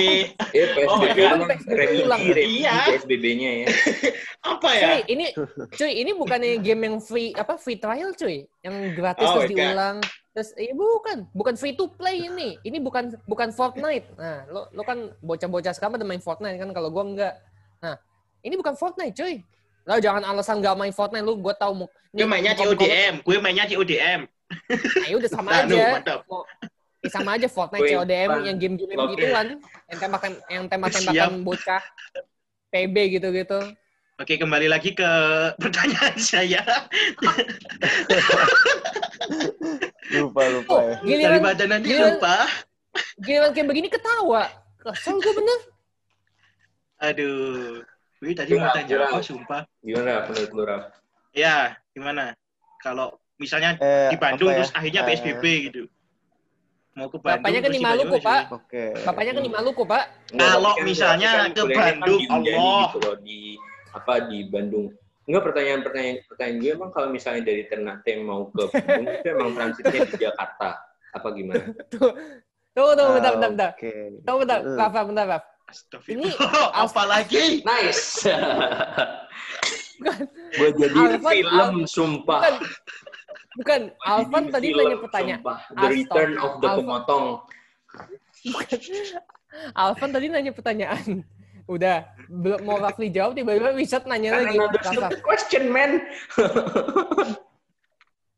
Ya, 0.52 0.66
PSBB 0.76 1.18
Oh, 1.24 1.40
remedi, 1.40 2.02
remedi 2.04 2.42
Iya. 2.60 2.74
PSBB-nya 2.92 3.50
ya. 3.58 3.66
apa 4.40 4.68
ya? 4.70 4.88
Cuy, 4.88 5.00
ini 5.08 5.26
cuy, 5.70 5.92
ini 5.98 6.10
bukannya 6.12 6.60
game 6.60 6.82
yang 6.84 6.96
free 6.98 7.32
apa 7.32 7.56
free 7.56 7.76
trial 7.76 8.12
cuy, 8.12 8.44
yang 8.60 8.74
gratis 8.92 9.24
Oh, 9.24 9.40
terus 9.40 9.50
iya. 9.50 9.56
diulang. 9.66 9.96
Terus 10.30 10.48
iya 10.54 10.72
bukan, 10.72 11.26
bukan 11.32 11.54
free 11.56 11.74
to 11.74 11.88
play 11.90 12.22
ini. 12.22 12.60
Ini 12.60 12.78
bukan 12.78 13.16
bukan 13.24 13.48
Fortnite. 13.50 14.06
Nah, 14.14 14.46
lo 14.46 14.68
lo 14.70 14.82
kan 14.82 15.10
bocah-bocah 15.18 15.72
sekarang 15.72 15.96
pada 15.96 16.06
main 16.06 16.20
Fortnite 16.20 16.56
kan 16.56 16.70
kalau 16.70 16.88
gua 16.88 17.02
enggak. 17.02 17.34
Nah, 17.80 17.96
ini 18.40 18.54
bukan 18.54 18.72
Fortnite 18.72 19.12
cuy. 19.12 19.42
Lo 19.82 19.96
jangan 19.96 20.22
alasan 20.22 20.60
gak 20.60 20.76
main 20.76 20.92
Fortnite 20.92 21.24
lu 21.24 21.34
gua 21.34 21.52
tahu 21.52 21.72
mau 21.74 21.88
Gue 22.08 22.24
mainnya 22.24 22.52
CODM, 22.54 23.20
gue 23.20 23.36
mainnya 23.38 23.64
CODM. 23.64 24.20
Nah, 24.24 25.06
ya 25.06 25.14
udah 25.14 25.28
sama 25.28 25.48
Nah, 25.50 25.60
aja. 25.60 25.68
lu, 25.68 25.76
mantap. 25.92 26.20
Mau- 26.24 26.46
ya 26.98 27.08
sama 27.08 27.38
aja 27.38 27.46
Fortnite, 27.46 27.82
Wih, 27.84 27.94
CODM, 27.94 28.28
Bang. 28.28 28.42
yang 28.44 28.56
game-game 28.58 28.92
Oke. 28.96 29.12
gituan. 29.16 29.46
Yang 29.86 29.98
tembakan 29.98 30.32
yang 30.48 30.64
tembak-tembakan 30.66 31.32
bocah. 31.42 31.82
PB 32.68 32.94
gitu-gitu. 33.16 33.60
Oke, 34.18 34.34
kembali 34.34 34.66
lagi 34.66 34.92
ke 34.92 35.10
pertanyaan 35.56 36.18
saya. 36.30 36.60
Lupa 40.10 40.42
lupa 40.48 40.72
Oh, 40.72 40.80
ya. 40.84 40.96
giliran, 41.00 41.30
Daripada 41.38 41.64
nanti 41.64 41.88
giliran- 41.88 42.18
lupa. 42.18 42.36
giliran 43.20 43.50
kayak 43.52 43.66
begini 43.68 43.88
ketawa. 43.88 44.42
Kesel 44.78 45.16
gue 45.18 45.32
bener. 45.32 45.58
Aduh. 46.98 47.82
Gue 48.18 48.34
tadi 48.34 48.50
mau 48.52 48.74
tanya 48.74 49.06
apa, 49.06 49.22
sumpah. 49.22 49.62
Gimana 49.78 50.26
menurut 50.26 50.50
lu, 50.50 50.62
Raf? 50.66 50.82
Ya, 51.30 51.78
gimana? 51.94 52.34
Kalau 52.82 53.14
misalnya 53.38 53.78
Eh, 53.78 54.10
di 54.10 54.16
Bandung 54.18 54.50
ya? 54.50 54.60
terus 54.60 54.74
akhirnya 54.74 55.02
Eh, 55.04 55.08
PSBB 55.14 55.44
gitu. 55.70 55.82
Mau 56.98 57.06
ke 57.06 57.18
Bandung 57.22 57.38
Bapaknya 57.38 57.60
kan 57.62 57.70
di 57.70 57.78
Maluku, 57.80 58.16
Pak. 58.18 58.42
Oke. 58.50 58.84
Bapaknya 59.06 59.32
kan 59.32 59.42
di 59.46 59.52
Maluku, 59.54 59.82
Pak. 59.86 60.04
Kalau 60.34 60.72
kan 60.74 60.82
misalnya 60.82 61.30
ke 61.46 61.62
kuliahnya 61.62 61.94
Bandung, 61.94 62.18
di 62.18 62.26
Unjani 62.26 62.58
Allah. 62.58 62.82
gitu 62.90 62.98
loh, 62.98 63.16
di 63.22 63.38
apa 63.94 64.14
di 64.26 64.38
Bandung. 64.50 64.86
Enggak 65.28 65.42
pertanyaan-pertanyaan 65.44 66.16
pertanyaan 66.26 66.56
gue 66.58 66.70
emang 66.72 66.90
kalau 66.90 67.08
misalnya 67.08 67.42
dari 67.44 67.62
Ternate 67.68 68.12
mau 68.18 68.50
ke 68.50 68.62
Bandung 68.66 69.06
itu 69.14 69.26
emang 69.30 69.50
transitnya 69.54 70.00
di 70.08 70.16
Jakarta 70.18 70.68
apa 71.14 71.28
gimana? 71.30 71.64
Tuh, 71.86 72.10
tunggu, 72.74 72.92
tunggu, 72.98 73.12
bentar, 73.14 73.30
Ah, 73.30 73.36
bentar, 73.38 73.50
bentar. 73.54 73.70
Oke. 73.78 73.92
Tunggu, 74.26 74.38
bentar. 74.42 74.58
Rafa, 74.66 75.00
bentar, 75.06 75.24
Rafa. 75.28 75.48
Astagfirullah. 75.68 76.32
Ini- 76.34 76.72
apa 76.88 77.02
lagi? 77.06 77.44
Nice. 77.62 78.24
Gue 80.54 80.70
jadi 80.78 80.94
Alvan, 81.18 81.32
film 81.34 81.50
Al- 81.84 81.90
sumpah. 81.90 82.40
bukan, 82.40 82.54
bukan. 83.58 83.80
Alvan 84.06 84.44
tadi 84.54 84.66
nanya 84.70 84.96
pertanyaan. 85.02 85.42
The 85.74 85.88
Return 85.90 86.32
of 86.38 86.52
the 86.62 86.68
Alvan- 86.70 86.78
Pemotong. 86.86 87.26
Bukan. 88.46 88.78
Alvan 89.74 90.10
tadi 90.14 90.26
nanya 90.30 90.52
pertanyaan. 90.54 91.26
Udah, 91.68 92.08
belum 92.32 92.64
mau 92.64 92.80
Rafli 92.80 93.12
jawab, 93.12 93.36
tiba-tiba 93.36 93.76
Richard 93.76 94.08
nanya 94.08 94.40
lagi. 94.40 94.56
Another 94.56 95.20
question, 95.20 95.68
man. 95.68 96.00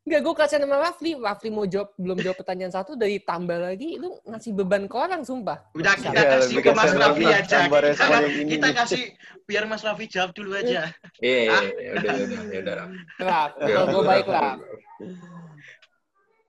Enggak, 0.01 0.21
gue 0.25 0.35
kasih 0.35 0.59
nama 0.65 0.77
Rafli. 0.81 1.13
Rafli 1.13 1.49
mau 1.53 1.69
jawab, 1.69 1.93
belum 2.01 2.19
jawab 2.25 2.41
pertanyaan 2.41 2.73
satu, 2.73 2.97
dari 2.97 3.21
tambah 3.21 3.61
lagi, 3.61 4.01
itu 4.01 4.09
ngasih 4.25 4.57
beban 4.57 4.89
ke 4.89 4.97
orang, 4.97 5.21
sumpah. 5.29 5.61
Udah 5.77 5.93
kita 5.93 6.17
Ya, 6.17 6.41
kasih 6.41 6.57
lebih 6.57 6.63
ke 6.65 6.71
Mas 6.73 6.81
kasihan 6.81 7.01
Raffi 7.05 7.25
lagi 7.25 7.37
aja. 7.37 7.59
Kita, 7.69 8.19
kita 8.49 8.69
kasih 8.73 9.03
biar 9.45 9.65
Mas 9.69 9.85
Raffi 9.85 10.07
jawab 10.09 10.33
dulu 10.33 10.57
aja. 10.57 10.89
Iya, 11.21 11.39
iya, 11.45 11.59
iya, 11.77 11.91
udah, 12.01 12.13
udah, 12.17 12.43
ya 12.49 12.61
udah. 12.65 12.75
Raf, 13.21 13.51
Ya, 13.61 13.77
gue 13.85 14.03
baik 14.09 14.27
lah. 14.27 14.55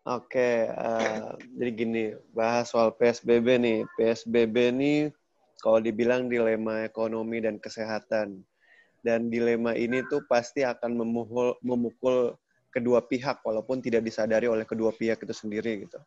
Oke, 0.01 0.65
eh, 0.65 1.21
jadi 1.59 1.71
gini, 1.75 2.03
bahas 2.33 2.71
soal 2.71 2.95
PSBB 2.95 3.47
nih. 3.61 3.79
PSBB 3.99 4.55
nih 4.73 4.99
kalau 5.59 5.77
dibilang 5.83 6.31
dilema 6.31 6.87
ekonomi 6.87 7.43
dan 7.43 7.59
kesehatan. 7.59 8.41
Dan 9.03 9.27
dilema 9.27 9.75
ini 9.75 10.01
tuh 10.07 10.23
pasti 10.25 10.63
akan 10.65 10.93
memukul, 10.93 11.57
memukul 11.61 12.37
kedua 12.71 13.03
pihak 13.03 13.43
walaupun 13.43 13.83
tidak 13.83 14.07
disadari 14.07 14.47
oleh 14.47 14.63
kedua 14.63 14.95
pihak 14.95 15.21
itu 15.21 15.35
sendiri 15.35 15.85
gitu. 15.85 15.99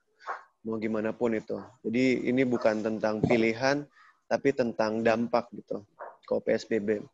Mau 0.65 0.81
gimana 0.81 1.13
pun 1.13 1.37
itu. 1.37 1.61
Jadi 1.85 2.25
ini 2.25 2.43
bukan 2.49 2.81
tentang 2.81 3.21
pilihan 3.21 3.85
tapi 4.25 4.57
tentang 4.57 5.05
dampak 5.05 5.53
gitu. 5.53 5.85
Kalau 6.25 6.41
PSBB. 6.41 7.05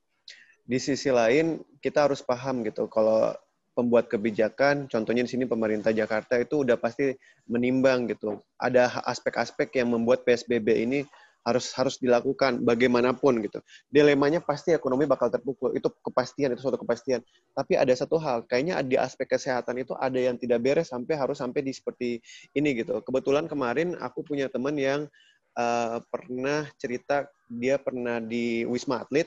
Di 0.62 0.78
sisi 0.78 1.10
lain 1.10 1.58
kita 1.82 2.06
harus 2.06 2.22
paham 2.22 2.62
gitu 2.62 2.86
kalau 2.86 3.34
pembuat 3.74 4.06
kebijakan, 4.10 4.86
contohnya 4.86 5.26
di 5.26 5.30
sini 5.30 5.44
pemerintah 5.46 5.90
Jakarta 5.90 6.38
itu 6.38 6.62
udah 6.62 6.78
pasti 6.78 7.10
menimbang 7.50 8.06
gitu. 8.10 8.38
Ada 8.54 9.02
aspek-aspek 9.06 9.82
yang 9.82 9.94
membuat 9.94 10.22
PSBB 10.22 10.86
ini 10.86 11.00
harus 11.40 11.72
harus 11.72 11.96
dilakukan 11.96 12.60
bagaimanapun 12.60 13.40
gitu. 13.44 13.58
Dilemanya 13.88 14.44
pasti 14.44 14.76
ekonomi 14.76 15.08
bakal 15.08 15.32
terpukul. 15.32 15.72
Itu 15.72 15.88
kepastian, 16.04 16.52
itu 16.52 16.60
suatu 16.60 16.76
kepastian. 16.76 17.24
Tapi 17.56 17.80
ada 17.80 17.92
satu 17.96 18.20
hal, 18.20 18.44
kayaknya 18.44 18.80
di 18.84 19.00
aspek 19.00 19.24
kesehatan 19.30 19.80
itu 19.80 19.96
ada 19.96 20.20
yang 20.20 20.36
tidak 20.36 20.60
beres 20.60 20.92
sampai 20.92 21.16
harus 21.16 21.40
sampai 21.40 21.64
di 21.64 21.72
seperti 21.72 22.20
ini 22.52 22.76
gitu. 22.76 23.00
Kebetulan 23.00 23.48
kemarin 23.48 23.96
aku 23.96 24.20
punya 24.20 24.52
teman 24.52 24.76
yang 24.76 25.08
uh, 25.56 25.98
pernah 26.12 26.68
cerita 26.76 27.26
dia 27.50 27.80
pernah 27.80 28.22
di 28.22 28.62
Wisma 28.62 29.02
Atlet 29.02 29.26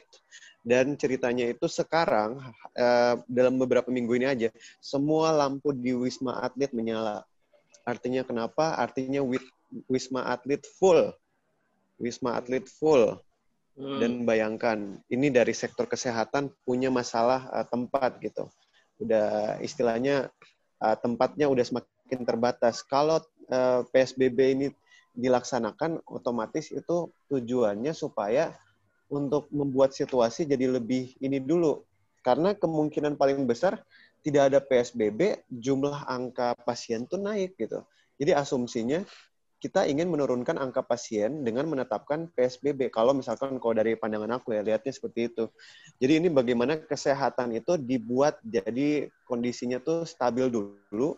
dan 0.64 0.96
ceritanya 0.96 1.52
itu 1.52 1.68
sekarang 1.68 2.40
uh, 2.80 3.16
dalam 3.28 3.60
beberapa 3.60 3.92
minggu 3.92 4.16
ini 4.16 4.28
aja 4.30 4.50
semua 4.80 5.36
lampu 5.36 5.76
di 5.76 5.92
Wisma 5.92 6.40
Atlet 6.40 6.72
menyala. 6.72 7.28
Artinya 7.84 8.24
kenapa? 8.24 8.80
Artinya 8.80 9.20
Wisma 9.92 10.24
Atlet 10.32 10.64
full. 10.80 11.12
Wisma 12.02 12.40
Atlet 12.40 12.66
full. 12.66 13.18
Hmm. 13.74 13.98
Dan 13.98 14.12
bayangkan, 14.30 15.02
ini 15.10 15.34
dari 15.34 15.50
sektor 15.50 15.90
kesehatan 15.90 16.54
punya 16.62 16.94
masalah 16.94 17.50
uh, 17.50 17.66
tempat 17.66 18.22
gitu. 18.22 18.46
Udah 19.02 19.58
istilahnya 19.66 20.30
uh, 20.78 20.94
tempatnya 20.94 21.50
udah 21.50 21.66
semakin 21.66 22.22
terbatas. 22.22 22.86
Kalau 22.86 23.18
uh, 23.50 23.82
PSBB 23.90 24.38
ini 24.54 24.68
dilaksanakan, 25.18 26.06
otomatis 26.06 26.70
itu 26.70 27.10
tujuannya 27.34 27.98
supaya 27.98 28.54
untuk 29.10 29.50
membuat 29.54 29.94
situasi 29.94 30.46
jadi 30.46 30.70
lebih 30.70 31.18
ini 31.22 31.42
dulu. 31.42 31.82
Karena 32.22 32.54
kemungkinan 32.54 33.18
paling 33.18 33.46
besar 33.46 33.82
tidak 34.24 34.54
ada 34.54 34.60
PSBB, 34.64 35.50
jumlah 35.52 36.08
angka 36.08 36.56
pasien 36.64 37.04
tuh 37.06 37.20
naik 37.20 37.60
gitu. 37.60 37.84
Jadi 38.16 38.32
asumsinya 38.32 39.04
kita 39.64 39.88
ingin 39.88 40.12
menurunkan 40.12 40.60
angka 40.60 40.84
pasien 40.84 41.48
dengan 41.48 41.64
menetapkan 41.72 42.28
PSBB. 42.36 42.92
Kalau 42.92 43.16
misalkan 43.16 43.56
kalau 43.64 43.72
dari 43.72 43.96
pandangan 43.96 44.36
aku 44.36 44.52
ya 44.52 44.60
lihatnya 44.60 44.92
seperti 44.92 45.32
itu. 45.32 45.48
Jadi 46.04 46.20
ini 46.20 46.28
bagaimana 46.28 46.76
kesehatan 46.84 47.56
itu 47.56 47.80
dibuat 47.80 48.44
jadi 48.44 49.08
kondisinya 49.24 49.80
tuh 49.80 50.04
stabil 50.04 50.52
dulu. 50.52 51.16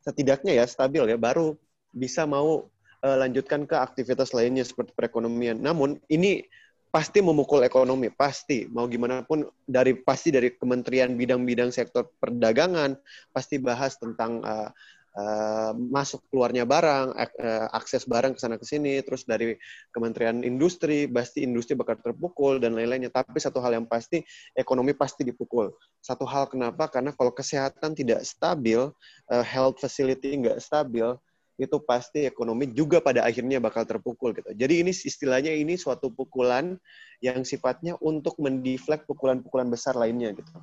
Setidaknya 0.00 0.56
ya 0.56 0.64
stabil 0.64 1.04
ya 1.04 1.20
baru 1.20 1.52
bisa 1.92 2.24
mau 2.24 2.72
uh, 3.04 3.16
lanjutkan 3.20 3.68
ke 3.68 3.76
aktivitas 3.76 4.32
lainnya 4.32 4.64
seperti 4.64 4.96
perekonomian. 4.96 5.60
Namun 5.60 6.00
ini 6.08 6.48
pasti 6.88 7.20
memukul 7.20 7.60
ekonomi, 7.60 8.08
pasti 8.08 8.64
mau 8.72 8.88
gimana 8.88 9.20
pun 9.20 9.44
dari 9.68 10.00
pasti 10.00 10.32
dari 10.32 10.56
kementerian 10.56 11.12
bidang-bidang 11.12 11.68
sektor 11.68 12.08
perdagangan 12.16 12.96
pasti 13.36 13.60
bahas 13.60 14.00
tentang 14.00 14.40
uh, 14.40 14.72
Uh, 15.12 15.76
masuk 15.92 16.24
keluarnya 16.32 16.64
barang, 16.64 17.12
ak 17.12 17.32
uh, 17.36 17.68
akses 17.76 18.08
barang 18.08 18.32
ke 18.32 18.40
sana 18.40 18.56
ke 18.56 18.64
sini, 18.64 18.96
terus 19.04 19.28
dari 19.28 19.60
Kementerian 19.92 20.40
Industri, 20.40 21.04
pasti 21.04 21.44
industri 21.44 21.76
bakal 21.76 22.00
terpukul 22.00 22.56
dan 22.56 22.72
lain-lainnya. 22.72 23.12
Tapi 23.12 23.36
satu 23.36 23.60
hal 23.60 23.76
yang 23.76 23.84
pasti, 23.84 24.24
ekonomi 24.56 24.96
pasti 24.96 25.20
dipukul. 25.20 25.68
Satu 26.00 26.24
hal 26.24 26.48
kenapa? 26.48 26.88
Karena 26.88 27.12
kalau 27.12 27.28
kesehatan 27.28 27.92
tidak 27.92 28.24
stabil, 28.24 28.88
uh, 29.28 29.44
health 29.44 29.84
facility 29.84 30.32
nggak 30.32 30.64
stabil, 30.64 31.12
itu 31.60 31.76
pasti 31.84 32.24
ekonomi 32.24 32.72
juga 32.72 33.04
pada 33.04 33.28
akhirnya 33.28 33.60
bakal 33.60 33.84
terpukul 33.84 34.32
gitu. 34.32 34.48
Jadi 34.56 34.80
ini 34.80 34.96
istilahnya 34.96 35.52
ini 35.52 35.76
suatu 35.76 36.08
pukulan 36.08 36.80
yang 37.20 37.44
sifatnya 37.44 38.00
untuk 38.00 38.40
mendeflect 38.40 39.04
pukulan-pukulan 39.04 39.68
besar 39.68 39.92
lainnya 39.92 40.32
gitu. 40.32 40.56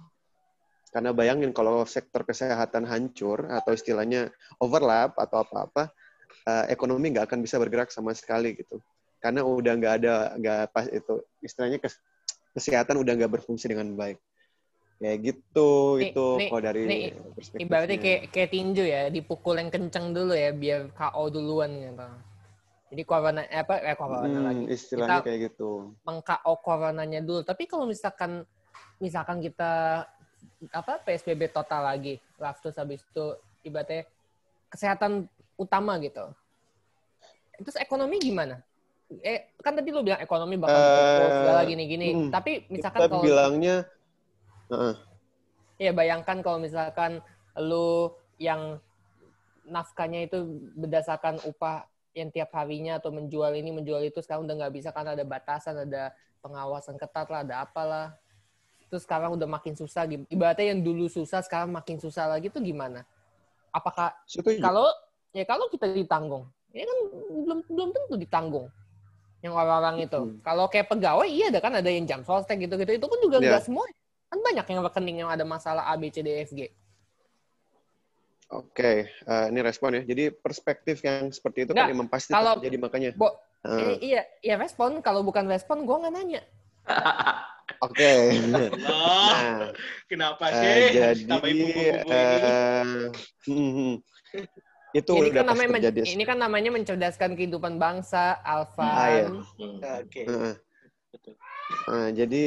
Karena 0.89 1.13
bayangin 1.13 1.53
kalau 1.53 1.85
sektor 1.85 2.25
kesehatan 2.25 2.89
hancur 2.89 3.45
atau 3.45 3.77
istilahnya 3.77 4.33
overlap 4.57 5.13
atau 5.21 5.45
apa-apa, 5.45 5.93
uh, 6.49 6.65
ekonomi 6.69 7.13
nggak 7.13 7.29
akan 7.29 7.39
bisa 7.45 7.61
bergerak 7.61 7.93
sama 7.93 8.17
sekali 8.17 8.57
gitu. 8.57 8.81
Karena 9.21 9.45
udah 9.45 9.73
nggak 9.77 9.93
ada 10.01 10.13
nggak 10.39 10.61
pas 10.73 10.89
itu 10.89 11.21
istilahnya 11.45 11.77
kes, 11.77 11.99
kesehatan 12.57 12.97
udah 12.97 13.13
nggak 13.13 13.41
berfungsi 13.41 13.69
dengan 13.69 13.93
baik. 13.93 14.17
Ya 14.99 15.15
gitu 15.15 15.95
nih, 15.95 16.11
itu 16.11 16.25
nih, 16.43 16.47
kalau 16.51 16.61
dari 16.61 16.81
nih, 16.83 17.01
ibaratnya 17.55 17.97
kayak 18.03 18.21
kayak 18.35 18.49
tinju 18.51 18.83
ya, 18.83 19.07
dipukul 19.07 19.55
yang 19.55 19.71
kenceng 19.71 20.11
dulu 20.11 20.35
ya 20.35 20.51
biar 20.51 20.91
KO 20.91 21.23
duluan 21.31 21.71
gitu. 21.71 22.07
Jadi 22.89 23.01
corona 23.05 23.45
eh, 23.45 23.61
apa 23.61 23.79
eh 23.79 23.95
corona 23.95 24.27
hmm, 24.27 24.43
lagi. 24.43 24.63
Istilahnya 24.73 25.21
kita 25.21 25.27
kayak 25.29 25.39
gitu. 25.53 25.93
Meng-KO 26.03 26.53
coronanya 26.65 27.21
dulu. 27.21 27.45
Tapi 27.45 27.63
kalau 27.69 27.85
misalkan 27.85 28.43
misalkan 28.99 29.39
kita 29.39 30.03
apa 30.75 30.99
PSBB 31.03 31.49
total 31.51 31.87
lagi, 31.87 32.19
terus 32.61 32.75
habis 32.75 33.01
itu 33.01 33.25
ibaratnya 33.63 34.05
kesehatan 34.69 35.25
utama 35.55 35.97
gitu. 35.99 36.31
Terus 37.59 37.77
ekonomi 37.79 38.19
gimana? 38.19 38.63
Eh 39.25 39.51
kan 39.59 39.73
tadi 39.73 39.89
lu 39.89 40.05
bilang 40.05 40.21
ekonomi 40.21 40.55
bakal 40.55 40.79
Eh, 40.79 41.31
segala 41.43 41.61
gini-gini. 41.65 42.07
hmm, 42.13 42.31
Tapi 42.31 42.69
misalkan 42.69 42.99
Kita 43.03 43.11
kalau 43.11 43.25
bilangnya 43.25 43.75
uh, 44.69 44.93
ya 45.81 45.91
bayangkan 45.91 46.39
kalau 46.45 46.61
misalkan 46.61 47.19
lu 47.57 48.13
yang 48.39 48.77
nafkahnya 49.67 50.25
itu 50.29 50.45
berdasarkan 50.77 51.41
upah 51.45 51.85
yang 52.17 52.33
tiap 52.33 52.51
harinya 52.57 52.97
atau 52.97 53.13
menjual 53.13 53.53
ini 53.53 53.69
menjual 53.69 54.01
itu 54.01 54.19
sekarang 54.19 54.49
udah 54.49 54.65
nggak 54.65 54.73
bisa 54.73 54.89
karena 54.89 55.13
ada 55.13 55.25
batasan, 55.25 55.75
ada 55.85 56.11
pengawasan 56.41 56.97
ketat 56.97 57.27
lah, 57.29 57.45
ada 57.45 57.55
apalah. 57.63 58.17
Terus 58.89 59.05
sekarang 59.05 59.37
udah 59.37 59.45
makin 59.45 59.77
susah. 59.77 60.09
Ibaratnya 60.09 60.73
yang 60.73 60.81
dulu 60.81 61.05
susah 61.05 61.45
sekarang 61.45 61.69
makin 61.69 62.01
susah 62.01 62.25
lagi 62.25 62.49
tuh 62.49 62.59
gimana? 62.59 63.05
Apakah 63.69 64.17
setuju. 64.25 64.57
kalau 64.57 64.89
ya 65.29 65.45
kalau 65.45 65.69
kita 65.69 65.85
ditanggung, 65.93 66.49
ini 66.73 66.81
kan 66.89 66.99
belum 67.45 67.59
belum 67.69 67.89
tentu 67.93 68.17
ditanggung 68.17 68.67
yang 69.45 69.53
orang-orang 69.53 70.09
itu. 70.09 70.17
Hmm. 70.19 70.41
Kalau 70.41 70.65
kayak 70.67 70.89
pegawai 70.89 71.29
iya 71.29 71.53
ada 71.53 71.61
kan 71.61 71.77
ada 71.77 71.85
yang 71.85 72.09
jam 72.09 72.25
sostek 72.25 72.57
gitu-gitu 72.65 72.97
itu 72.97 73.05
kan 73.05 73.19
juga 73.21 73.37
nggak 73.37 73.63
semua. 73.63 73.85
Kan 74.29 74.41
banyak 74.41 74.65
yang 74.65 74.79
rekening 74.81 75.17
yang 75.25 75.29
ada 75.29 75.45
masalah 75.45 75.85
A 75.85 75.93
B 76.01 76.09
C 76.09 76.25
D 76.25 76.33
E 76.33 76.41
F 76.49 76.51
G. 76.57 76.65
Oke, 78.49 79.05
eh, 79.05 79.45
ini 79.53 79.61
respon 79.61 79.93
ya. 79.93 80.01
Jadi 80.01 80.33
perspektif 80.33 81.05
yang 81.05 81.29
seperti 81.29 81.69
itu 81.69 81.71
Nggak, 81.77 81.85
kan 81.85 81.93
emang 81.93 82.09
pasti 82.09 82.33
kalau- 82.33 82.57
terjadi 82.57 82.77
makanya. 82.81 83.09
Bo, 83.13 83.37
eh, 83.61 84.01
iya, 84.01 84.25
iya 84.41 84.57
respon. 84.57 85.05
Kalau 85.05 85.21
bukan 85.21 85.45
respon, 85.45 85.85
gue 85.85 85.93
nggak 85.93 86.13
nanya. 86.17 86.41
Oke. 87.79 88.11
Allah, 88.35 88.67
nah, 88.83 89.71
kenapa 90.11 90.45
eh, 90.51 90.59
sih? 90.59 90.79
jadi 90.99 91.23
bumbu-bumbu 91.23 91.79
ini. 91.79 92.11
eh, 92.11 93.07
hmm, 93.47 93.71
hmm. 93.71 93.93
itu 94.91 95.11
Ini 95.15 95.19
udah 95.31 95.31
kan 95.31 95.45
namanya 95.55 95.69
terjadi. 95.79 96.01
ini 96.11 96.23
kan 96.27 96.37
namanya 96.37 96.69
mencerdaskan 96.75 97.39
kehidupan 97.39 97.79
bangsa, 97.79 98.35
Alfa. 98.43 98.83
Ah, 98.83 99.07
iya. 99.07 99.27
Hmm. 99.31 99.79
Oke. 99.79 100.21
Heeh. 100.27 100.53
Betul. 101.09 101.33
Nah, 101.87 102.09
jadi 102.11 102.43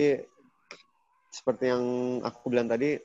seperti 1.33 1.65
yang 1.73 1.85
aku 2.21 2.53
bilang 2.53 2.69
tadi, 2.69 3.01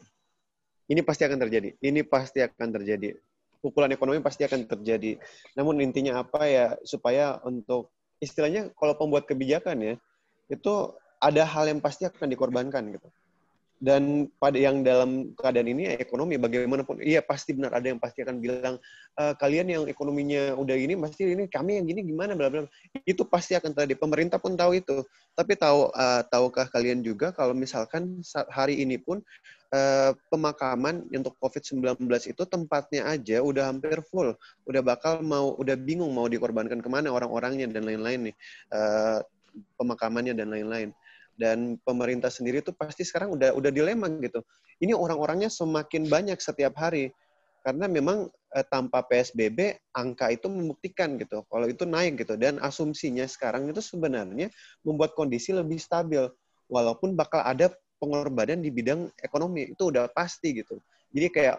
ini 0.91 1.01
pasti 1.03 1.23
akan 1.23 1.39
terjadi. 1.47 1.69
Ini 1.79 2.01
pasti 2.03 2.43
akan 2.43 2.69
terjadi. 2.75 3.15
Pukulan 3.63 3.89
ekonomi 3.95 4.19
pasti 4.19 4.43
akan 4.43 4.67
terjadi. 4.67 5.15
Namun 5.55 5.79
intinya 5.79 6.27
apa 6.27 6.43
ya 6.43 6.75
supaya 6.83 7.39
untuk 7.47 7.87
istilahnya 8.19 8.75
kalau 8.75 8.99
pembuat 8.99 9.23
kebijakan 9.29 9.77
ya 9.79 9.93
itu 10.51 10.73
ada 11.17 11.43
hal 11.43 11.65
yang 11.69 11.81
pasti 11.81 12.05
akan 12.05 12.29
dikorbankan 12.29 12.93
gitu. 12.93 13.09
Dan 13.77 14.25
pada 14.41 14.57
yang 14.57 14.81
dalam 14.81 15.37
keadaan 15.37 15.69
ini 15.69 15.85
ya, 15.85 16.01
ekonomi 16.01 16.33
bagaimanapun 16.41 16.97
iya 16.97 17.21
pasti 17.21 17.53
benar 17.53 17.77
ada 17.77 17.93
yang 17.93 18.01
pasti 18.01 18.25
akan 18.25 18.41
bilang 18.41 18.81
e, 19.13 19.23
kalian 19.37 19.69
yang 19.69 19.83
ekonominya 19.85 20.57
udah 20.57 20.73
ini 20.73 20.97
pasti 20.97 21.29
ini 21.29 21.45
kami 21.45 21.77
yang 21.77 21.85
gini 21.85 22.01
gimana 22.01 22.33
bla 22.33 22.49
bla 22.49 22.65
itu 23.05 23.21
pasti 23.29 23.53
akan 23.53 23.77
terjadi. 23.77 24.01
Pemerintah 24.01 24.41
pun 24.41 24.57
tahu 24.57 24.81
itu. 24.81 25.05
Tapi 25.37 25.53
tahu 25.53 25.93
uh, 25.93 26.25
tahukah 26.25 26.65
kalian 26.73 27.05
juga 27.05 27.29
kalau 27.29 27.53
misalkan 27.53 28.17
hari 28.49 28.81
ini 28.81 28.97
pun 28.97 29.21
uh, 29.69 30.09
pemakaman 30.33 31.05
untuk 31.13 31.37
COVID-19 31.37 32.09
itu 32.09 32.43
tempatnya 32.49 33.05
aja 33.05 33.45
udah 33.45 33.69
hampir 33.69 34.01
full. 34.09 34.33
Udah 34.65 34.81
bakal 34.81 35.21
mau 35.21 35.53
udah 35.53 35.77
bingung 35.77 36.09
mau 36.09 36.25
dikorbankan 36.25 36.81
ke 36.81 36.89
mana 36.89 37.13
orang-orangnya 37.13 37.69
dan 37.69 37.85
lain-lain 37.85 38.33
nih 38.33 38.35
uh, 38.73 39.21
pemakamannya 39.77 40.33
dan 40.33 40.49
lain-lain 40.49 40.89
dan 41.37 41.77
pemerintah 41.85 42.33
sendiri 42.33 42.65
tuh 42.65 42.73
pasti 42.73 43.05
sekarang 43.05 43.37
udah 43.37 43.53
udah 43.53 43.71
dilema 43.71 44.09
gitu. 44.19 44.41
Ini 44.81 44.97
orang-orangnya 44.97 45.47
semakin 45.53 46.09
banyak 46.09 46.41
setiap 46.41 46.73
hari 46.77 47.13
karena 47.61 47.85
memang 47.85 48.27
eh, 48.57 48.65
tanpa 48.67 49.05
PSBB 49.05 49.77
angka 49.93 50.33
itu 50.33 50.47
membuktikan 50.49 51.19
gitu 51.19 51.43
kalau 51.51 51.67
itu 51.67 51.83
naik 51.83 52.23
gitu 52.23 52.39
dan 52.39 52.57
asumsinya 52.63 53.27
sekarang 53.27 53.67
itu 53.67 53.83
sebenarnya 53.83 54.47
membuat 54.87 55.13
kondisi 55.19 55.51
lebih 55.51 55.75
stabil 55.75 56.23
walaupun 56.71 57.15
bakal 57.15 57.43
ada 57.43 57.71
pengorbanan 57.97 58.61
di 58.61 58.69
bidang 58.69 59.09
ekonomi 59.19 59.73
itu 59.73 59.89
udah 59.89 60.07
pasti 60.13 60.63
gitu. 60.63 60.79
Jadi 61.11 61.27
kayak 61.33 61.57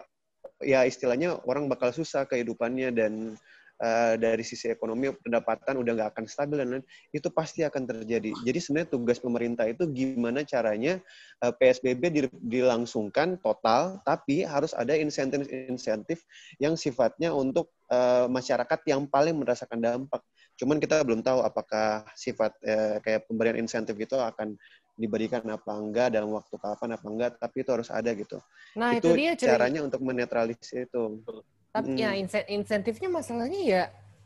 ya 0.63 0.83
istilahnya 0.87 1.39
orang 1.47 1.67
bakal 1.67 1.91
susah 1.91 2.27
kehidupannya 2.27 2.89
dan 2.95 3.35
uh, 3.79 4.13
dari 4.19 4.43
sisi 4.43 4.69
ekonomi 4.69 5.11
pendapatan 5.23 5.79
udah 5.79 5.91
nggak 5.95 6.09
akan 6.15 6.25
stabil 6.27 6.61
dan 6.61 6.67
lain 6.77 6.85
itu 7.15 7.27
pasti 7.31 7.63
akan 7.63 7.87
terjadi. 7.87 8.31
Jadi 8.45 8.59
sebenarnya 8.59 8.89
tugas 8.91 9.17
pemerintah 9.17 9.65
itu 9.65 9.87
gimana 9.89 10.43
caranya 10.43 10.99
uh, 11.43 11.49
eh, 11.49 11.53
PSBB 11.55 12.31
dilangsungkan 12.43 13.39
total, 13.39 14.03
tapi 14.03 14.43
harus 14.43 14.75
ada 14.75 14.93
insentif-insentif 14.95 16.23
yang 16.59 16.75
sifatnya 16.75 17.31
untuk 17.31 17.71
uh, 17.89 18.27
masyarakat 18.27 18.79
yang 18.87 19.07
paling 19.07 19.35
merasakan 19.39 19.79
dampak. 19.79 20.21
Cuman 20.59 20.77
kita 20.77 20.99
belum 21.07 21.23
tahu 21.23 21.39
apakah 21.41 22.03
sifat 22.19 22.51
uh, 22.67 22.99
kayak 22.99 23.25
pemberian 23.31 23.57
insentif 23.57 23.95
itu 23.95 24.19
akan 24.19 24.59
diberikan 24.99 25.39
apa 25.47 25.71
enggak 25.79 26.11
dalam 26.11 26.35
waktu 26.35 26.59
kapan 26.59 26.99
apa 26.99 27.07
enggak 27.07 27.31
tapi 27.39 27.63
itu 27.63 27.71
harus 27.71 27.87
ada 27.87 28.11
gitu. 28.11 28.43
Nah, 28.75 28.99
itu, 28.99 29.15
itu 29.15 29.15
dia 29.15 29.31
caranya 29.39 29.79
untuk 29.87 30.03
menetralisir 30.03 30.91
itu. 30.91 31.23
Tapi 31.69 31.89
hmm. 31.93 32.01
ya 32.01 32.09
insentifnya 32.49 33.09
masalahnya 33.13 33.61
ya 33.61 33.83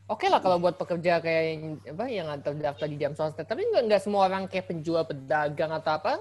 oke 0.08 0.24
okay 0.24 0.28
lah 0.32 0.40
kalau 0.40 0.60
buat 0.64 0.80
pekerja 0.80 1.20
kayak 1.20 1.44
yang, 1.44 1.64
apa 1.84 2.06
yang 2.08 2.28
terdaftar 2.40 2.88
di 2.88 2.98
jam 2.98 3.14
sostek. 3.14 3.46
Tapi 3.48 3.68
nggak 3.68 3.84
nggak 3.90 4.02
semua 4.02 4.32
orang 4.32 4.48
kayak 4.48 4.72
penjual 4.72 5.04
pedagang 5.04 5.72
atau 5.76 6.00
apa 6.00 6.14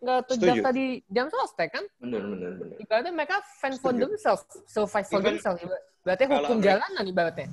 nggak 0.00 0.20
terdaftar 0.30 0.72
di 0.72 0.86
jam 1.10 1.26
sostek 1.26 1.68
kan? 1.74 1.84
Benar 1.98 2.22
benar 2.22 2.50
benar 2.56 2.76
ibaratnya 2.78 3.12
mereka 3.12 3.36
fan 3.58 3.74
for 3.82 3.90
themselves 3.90 4.46
survive 4.70 5.06
for 5.10 5.20
themselves. 5.20 5.60
Berarti 6.06 6.24
hukum 6.30 6.62
jalanan 6.62 7.04
ibaratnya 7.04 7.50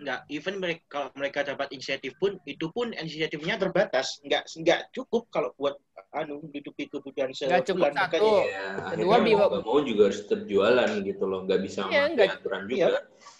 Enggak, 0.00 0.24
even 0.32 0.56
mereka 0.56 0.82
kalau 0.88 1.08
mereka 1.12 1.44
dapat 1.44 1.68
inisiatif 1.76 2.16
pun 2.16 2.40
itu 2.48 2.72
pun 2.72 2.96
inisiatifnya 2.96 3.60
terbatas. 3.60 4.16
Enggak 4.24 4.48
enggak 4.56 4.80
cukup 4.96 5.28
kalau 5.28 5.52
buat 5.60 5.76
anu 6.16 6.40
hidupi 6.50 6.88
kebutuhan 6.88 7.36
sebulan. 7.36 7.60
cukup 7.68 7.92
satu. 7.92 8.28
Ya, 8.48 8.96
Kedua 8.96 9.16
mau, 9.20 9.60
mau 9.60 9.78
juga 9.84 10.08
harus 10.08 10.24
terjualan 10.24 10.90
gitu 11.04 11.24
loh, 11.28 11.44
nggak 11.44 11.60
bisa 11.60 11.86
ya, 11.92 12.08
enggak, 12.08 12.40
aturan 12.40 12.64
juga. 12.64 12.80
Iya, 12.80 12.88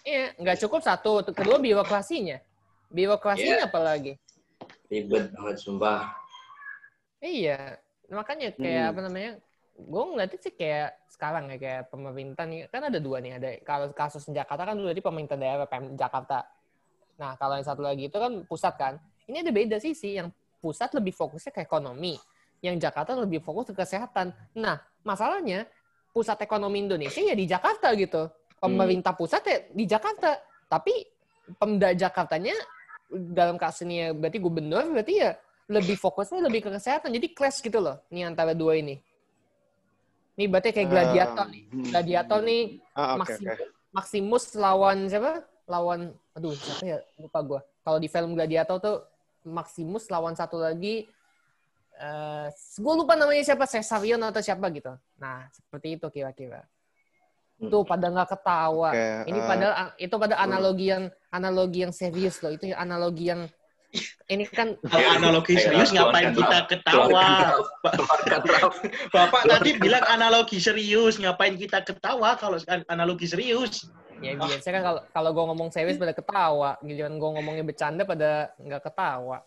iya, 0.05 0.25
nggak 0.37 0.57
cukup 0.61 0.81
satu. 0.85 1.11
Kedua 1.33 1.57
birokrasinya. 1.57 2.37
Birokrasinya 2.93 3.65
ya. 3.65 3.67
apalagi? 3.67 4.13
Ribet 4.91 5.33
banget 5.33 5.57
sumpah. 5.65 6.13
Iya, 7.21 7.81
makanya 8.13 8.53
kayak 8.53 8.83
hmm. 8.85 8.91
apa 8.93 8.99
namanya? 9.09 9.31
Gue 9.87 10.03
ngeliatnya 10.13 10.39
sih 10.39 10.53
kayak 10.53 10.89
sekarang 11.09 11.53
ya 11.53 11.57
kayak 11.61 11.81
pemerintah 11.93 12.45
nih 12.49 12.65
kan 12.71 12.81
ada 12.89 12.97
dua 12.97 13.21
nih 13.21 13.37
ada 13.37 13.49
kalau 13.61 13.93
kasus 13.93 14.25
Jakarta 14.29 14.73
kan 14.73 14.75
dulu 14.77 14.89
di 14.89 15.03
pemerintah 15.03 15.37
daerah 15.37 15.69
PM 15.69 15.93
Jakarta. 15.93 16.45
Nah 17.21 17.37
kalau 17.37 17.59
yang 17.59 17.67
satu 17.67 17.85
lagi 17.85 18.09
itu 18.09 18.17
kan 18.17 18.41
pusat 18.49 18.73
kan. 18.77 18.93
Ini 19.29 19.45
ada 19.45 19.51
beda 19.53 19.77
sih 19.77 19.93
sih 19.93 20.17
yang 20.17 20.33
pusat 20.57 20.89
lebih 20.97 21.13
fokusnya 21.13 21.53
ke 21.53 21.61
ekonomi 21.61 22.17
yang 22.65 22.77
Jakarta 22.77 23.13
lebih 23.13 23.41
fokus 23.45 23.69
ke 23.69 23.77
kesehatan. 23.77 24.33
Nah 24.57 24.81
masalahnya 25.05 25.69
pusat 26.09 26.41
ekonomi 26.41 26.85
Indonesia 26.85 27.21
ya 27.21 27.37
di 27.37 27.45
Jakarta 27.45 27.93
gitu. 27.93 28.29
Pemerintah 28.57 29.13
pusat 29.13 29.41
ya 29.45 29.57
di 29.69 29.85
Jakarta. 29.85 30.41
Tapi 30.65 31.05
pemda 31.57 31.93
Jakartanya 31.93 32.57
dalam 33.11 33.59
kasus 33.59 33.85
ini 33.85 34.07
ya 34.07 34.07
berarti 34.15 34.37
gubernur 34.39 34.89
berarti 34.89 35.13
ya 35.21 35.37
lebih 35.69 36.01
fokusnya 36.01 36.41
lebih 36.49 36.65
ke 36.65 36.69
kesehatan. 36.73 37.13
Jadi 37.13 37.27
clash 37.37 37.61
gitu 37.61 37.77
loh 37.77 38.01
nih 38.09 38.25
antara 38.25 38.57
dua 38.57 38.81
ini 38.81 39.10
ini 40.39 40.45
berarti 40.47 40.69
kayak 40.71 40.89
gladiator 40.89 41.45
uh, 41.45 41.51
nih. 41.51 41.63
Hmm. 41.67 41.85
Gladiator 41.91 42.39
nih 42.43 42.63
uh, 42.95 43.01
okay, 43.01 43.17
Maxim, 43.19 43.45
okay. 43.47 43.67
Maximus 43.91 44.45
lawan 44.55 44.97
siapa? 45.11 45.31
Lawan 45.67 45.99
aduh 46.33 46.55
siapa 46.55 46.83
ya? 46.87 46.99
Lupa 47.19 47.39
gue. 47.43 47.59
Kalau 47.81 47.97
di 47.99 48.07
film 48.07 48.31
Gladiator 48.37 48.77
tuh 48.79 48.97
Maximus 49.43 50.07
lawan 50.07 50.37
satu 50.37 50.61
lagi 50.61 51.09
uh, 51.99 52.47
eh, 52.47 52.77
gue 52.79 52.93
lupa 52.93 53.13
namanya 53.19 53.43
siapa 53.43 53.67
Caesarion 53.67 54.21
atau 54.23 54.41
siapa 54.41 54.65
gitu. 54.71 54.93
Nah, 55.19 55.49
seperti 55.51 55.99
itu 55.99 56.07
kira-kira. 56.07 56.63
Hmm. 57.59 57.69
Tuh 57.69 57.83
pada 57.83 58.07
nggak 58.09 58.29
ketawa. 58.37 58.89
Okay, 58.95 59.29
Ini 59.29 59.39
uh, 59.39 59.45
pada 59.45 59.67
itu 59.99 60.15
pada 60.17 60.35
analogi 60.39 60.85
yang 60.89 61.03
analogi 61.29 61.79
yang 61.83 61.93
serius 61.93 62.39
loh. 62.41 62.55
Itu 62.55 62.71
analogi 62.73 63.29
yang 63.29 63.45
ini 64.31 64.47
kan 64.47 64.79
kalau 64.87 65.09
analogi 65.19 65.59
serius 65.59 65.91
ngapain 65.91 66.31
kita 66.31 66.57
ketawa? 66.71 67.59
Bapak 69.11 69.43
tadi 69.43 69.75
bilang 69.75 70.03
analogi 70.07 70.57
serius 70.63 71.19
ngapain 71.19 71.59
kita 71.59 71.83
ketawa 71.83 72.39
kalau 72.39 72.55
analogi 72.87 73.27
serius? 73.27 73.91
Ya 74.23 74.37
biasanya 74.37 74.73
kan 74.79 74.83
kalau 74.85 75.01
kalau 75.11 75.29
gue 75.35 75.45
ngomong 75.51 75.69
serius 75.75 75.99
pada 75.99 76.15
ketawa. 76.15 76.79
Giliran 76.79 77.19
gue 77.19 77.29
ngomongnya 77.35 77.65
bercanda 77.67 78.07
pada 78.07 78.55
nggak 78.61 78.81
ketawa. 78.87 79.43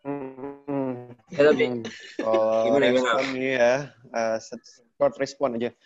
Hmm. 0.00 1.12
ya 1.28 1.52
tapi 1.52 1.84
oh, 2.24 2.64
gimana 2.64 2.96
ya 3.36 3.92
uh, 4.16 4.40
short 4.96 5.14
respon 5.20 5.60
aja. 5.60 5.76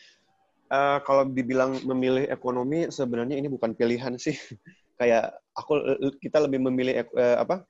Uh, 0.71 1.03
kalau 1.03 1.27
dibilang 1.27 1.83
memilih 1.83 2.31
ekonomi 2.31 2.87
sebenarnya 2.95 3.35
ini 3.35 3.51
bukan 3.51 3.75
pilihan 3.75 4.15
sih 4.15 4.39
kayak 5.05 5.37
aku 5.53 5.73
kita 6.17 6.41
lebih 6.41 6.65
memilih 6.65 7.05
eh, 7.05 7.37
apa 7.37 7.69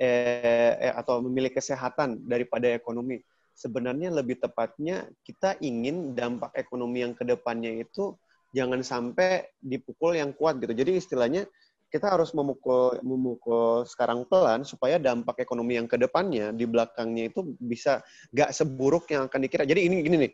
eh, 0.00 0.80
eh, 0.80 0.94
atau 0.96 1.20
memilih 1.20 1.52
kesehatan 1.52 2.24
daripada 2.24 2.72
ekonomi. 2.72 3.20
Sebenarnya 3.52 4.08
lebih 4.08 4.40
tepatnya 4.40 5.04
kita 5.20 5.60
ingin 5.60 6.16
dampak 6.16 6.56
ekonomi 6.56 7.04
yang 7.04 7.12
ke 7.12 7.28
depannya 7.28 7.84
itu 7.84 8.16
jangan 8.56 8.80
sampai 8.80 9.44
dipukul 9.60 10.16
yang 10.16 10.32
kuat 10.32 10.56
gitu. 10.64 10.72
Jadi 10.72 10.96
istilahnya 10.96 11.44
kita 11.92 12.08
harus 12.08 12.32
memukul 12.32 12.96
memukul 13.04 13.84
sekarang 13.84 14.24
pelan 14.24 14.64
supaya 14.64 14.96
dampak 14.96 15.44
ekonomi 15.44 15.76
yang 15.76 15.84
ke 15.84 16.00
depannya 16.00 16.56
di 16.56 16.64
belakangnya 16.64 17.28
itu 17.28 17.44
bisa 17.60 18.00
gak 18.32 18.56
seburuk 18.56 19.04
yang 19.12 19.28
akan 19.28 19.44
dikira. 19.44 19.68
Jadi 19.68 19.84
ini 19.84 20.00
gini 20.00 20.16
nih, 20.24 20.32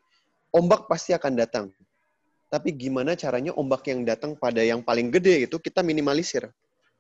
ombak 0.55 0.87
pasti 0.87 1.11
akan 1.11 1.33
datang 1.35 1.67
tapi 2.47 2.71
gimana 2.75 3.19
caranya 3.19 3.51
ombak 3.59 3.91
yang 3.91 4.07
datang 4.07 4.39
pada 4.39 4.63
yang 4.63 4.81
paling 4.83 5.11
gede 5.11 5.51
itu 5.51 5.57
kita 5.59 5.83
minimalisir. 5.83 6.47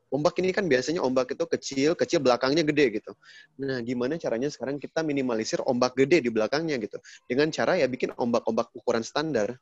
Ombak 0.06 0.38
ini 0.38 0.54
kan 0.54 0.70
biasanya 0.70 1.02
ombak 1.02 1.35
itu 1.35 1.44
kecil, 1.50 1.90
kecil 1.98 2.22
belakangnya 2.22 2.62
gede 2.62 3.02
gitu. 3.02 3.12
Nah, 3.59 3.82
gimana 3.82 4.14
caranya 4.22 4.46
sekarang 4.46 4.78
kita 4.78 5.02
minimalisir 5.02 5.59
ombak 5.66 5.98
gede 5.98 6.22
di 6.22 6.30
belakangnya 6.30 6.78
gitu. 6.78 7.02
Dengan 7.26 7.50
cara 7.50 7.74
ya 7.74 7.90
bikin 7.90 8.14
ombak-ombak 8.14 8.70
ukuran 8.70 9.02
standar. 9.02 9.59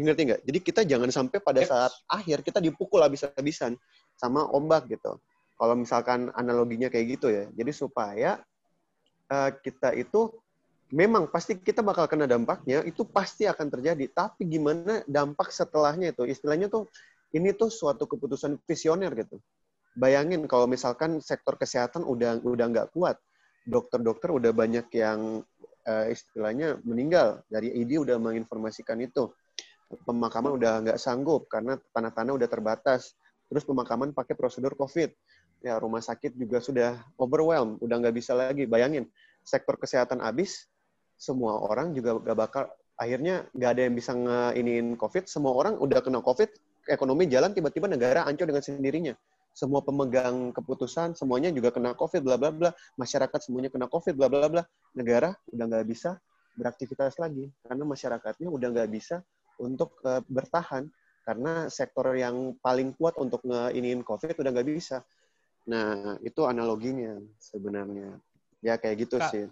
Ngerti 0.00 0.22
nggak? 0.32 0.40
Jadi 0.48 0.58
kita 0.64 0.80
jangan 0.88 1.12
sampai 1.12 1.38
pada 1.44 1.60
saat 1.60 1.92
akhir 2.08 2.40
kita 2.40 2.58
dipukul 2.58 3.04
habis-habisan 3.04 3.76
sama 4.16 4.48
ombak 4.48 4.88
gitu. 4.88 5.20
Kalau 5.54 5.74
misalkan 5.76 6.32
analoginya 6.34 6.88
kayak 6.88 7.20
gitu 7.20 7.28
ya. 7.28 7.44
Jadi 7.52 7.70
supaya 7.70 8.40
uh, 9.28 9.50
kita 9.60 9.92
itu 9.92 10.32
memang 10.92 11.30
pasti 11.30 11.56
kita 11.56 11.80
bakal 11.80 12.04
kena 12.10 12.28
dampaknya, 12.28 12.84
itu 12.84 13.06
pasti 13.08 13.48
akan 13.48 13.72
terjadi. 13.72 14.04
Tapi 14.12 14.44
gimana 14.44 15.00
dampak 15.08 15.48
setelahnya 15.48 16.12
itu? 16.12 16.28
Istilahnya 16.28 16.68
tuh 16.68 16.90
ini 17.34 17.50
tuh 17.56 17.72
suatu 17.72 18.04
keputusan 18.04 18.60
visioner 18.68 19.10
gitu. 19.16 19.40
Bayangin 19.94 20.44
kalau 20.50 20.66
misalkan 20.66 21.22
sektor 21.22 21.54
kesehatan 21.54 22.02
udah 22.02 22.42
udah 22.42 22.66
nggak 22.66 22.88
kuat, 22.90 23.16
dokter-dokter 23.64 24.34
udah 24.34 24.50
banyak 24.50 24.86
yang 24.92 25.42
uh, 25.86 26.06
istilahnya 26.10 26.82
meninggal 26.82 27.42
dari 27.46 27.70
ID 27.72 28.02
udah 28.02 28.18
menginformasikan 28.18 28.98
itu. 29.00 29.30
Pemakaman 30.04 30.58
udah 30.58 30.72
nggak 30.82 30.98
sanggup 30.98 31.46
karena 31.46 31.78
tanah-tanah 31.94 32.34
udah 32.34 32.48
terbatas. 32.50 33.14
Terus 33.46 33.62
pemakaman 33.62 34.10
pakai 34.10 34.34
prosedur 34.34 34.74
COVID. 34.74 35.14
Ya 35.62 35.78
rumah 35.80 36.02
sakit 36.02 36.36
juga 36.36 36.60
sudah 36.60 37.00
overwhelmed, 37.16 37.80
udah 37.80 37.96
nggak 38.02 38.16
bisa 38.16 38.36
lagi. 38.36 38.66
Bayangin 38.66 39.08
sektor 39.44 39.76
kesehatan 39.76 40.20
habis, 40.24 40.66
semua 41.16 41.62
orang 41.62 41.94
juga 41.94 42.18
gak 42.20 42.38
bakal 42.38 42.64
akhirnya 42.98 43.46
nggak 43.54 43.70
ada 43.74 43.82
yang 43.86 43.94
bisa 43.94 44.12
ngeiniin 44.14 44.94
COVID. 44.98 45.24
Semua 45.26 45.52
orang 45.54 45.74
udah 45.78 45.98
kena 46.02 46.22
COVID, 46.22 46.50
ekonomi 46.90 47.26
jalan 47.26 47.50
tiba-tiba 47.54 47.90
negara 47.90 48.26
ancur 48.26 48.46
dengan 48.46 48.62
sendirinya. 48.62 49.14
Semua 49.54 49.86
pemegang 49.86 50.50
keputusan 50.50 51.14
semuanya 51.14 51.54
juga 51.54 51.70
kena 51.70 51.94
COVID, 51.94 52.22
bla 52.26 52.36
bla 52.38 52.50
bla. 52.50 52.70
Masyarakat 52.98 53.38
semuanya 53.38 53.70
kena 53.70 53.86
COVID, 53.86 54.14
bla 54.18 54.26
bla 54.26 54.46
bla. 54.50 54.62
Negara 54.94 55.34
udah 55.50 55.64
nggak 55.70 55.86
bisa 55.86 56.18
beraktivitas 56.54 57.18
lagi 57.18 57.50
karena 57.66 57.82
masyarakatnya 57.82 58.46
udah 58.46 58.68
nggak 58.70 58.90
bisa 58.94 59.22
untuk 59.58 59.98
uh, 60.06 60.22
bertahan 60.30 60.86
karena 61.26 61.66
sektor 61.66 62.14
yang 62.14 62.54
paling 62.62 62.94
kuat 62.94 63.18
untuk 63.18 63.42
ngeiniin 63.46 64.06
COVID 64.06 64.38
udah 64.38 64.50
nggak 64.54 64.68
bisa. 64.70 65.02
Nah, 65.64 66.20
itu 66.20 66.44
analoginya 66.44 67.16
sebenarnya. 67.40 68.20
Ya 68.60 68.76
kayak 68.76 69.08
gitu 69.08 69.16
Kak, 69.16 69.32
sih. 69.32 69.48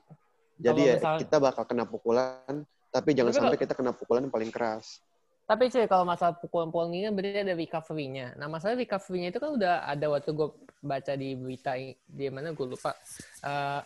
Jadi 0.59 0.81
ya 0.85 0.95
misal- 0.99 1.21
kita 1.23 1.37
bakal 1.41 1.65
kena 1.65 1.85
pukulan, 1.89 2.53
tapi 2.93 3.11
jangan 3.17 3.31
Tapi 3.33 3.39
sampai 3.41 3.51
kalau- 3.57 3.63
kita 3.65 3.75
kena 3.77 3.93
pukulan 3.97 4.21
yang 4.27 4.35
paling 4.35 4.53
keras. 4.53 5.01
Tapi 5.43 5.69
cuy, 5.69 5.85
kalau 5.91 6.07
masalah 6.07 6.39
pukulan-pukulan 6.39 6.89
ini 6.95 7.03
kan 7.11 7.13
berarti 7.19 7.41
ada 7.43 7.55
recovery-nya. 7.59 8.27
Nah, 8.39 8.47
masalah 8.47 8.79
recovery-nya 8.79 9.35
itu 9.35 9.41
kan 9.43 9.51
udah 9.59 9.75
ada 9.85 10.07
waktu 10.09 10.31
gue 10.33 10.49
baca 10.81 11.13
di 11.19 11.35
berita 11.35 11.75
di 12.07 12.27
mana 12.31 12.55
gue 12.55 12.67
lupa. 12.67 12.95
Eh, 13.43 13.81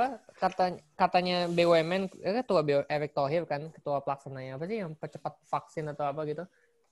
apa 0.00 0.16
kata 0.40 0.80
katanya 0.96 1.44
BUMN 1.52 2.08
eh, 2.24 2.40
ketua 2.40 2.64
BUMN 2.64 2.88
Erick 2.88 3.12
Thohir 3.12 3.44
kan 3.44 3.68
ketua 3.68 4.00
pelaksananya 4.00 4.56
apa 4.56 4.64
sih 4.64 4.80
yang 4.80 4.96
percepat 4.96 5.34
vaksin 5.44 5.92
atau 5.92 6.08
apa 6.08 6.24
gitu. 6.24 6.44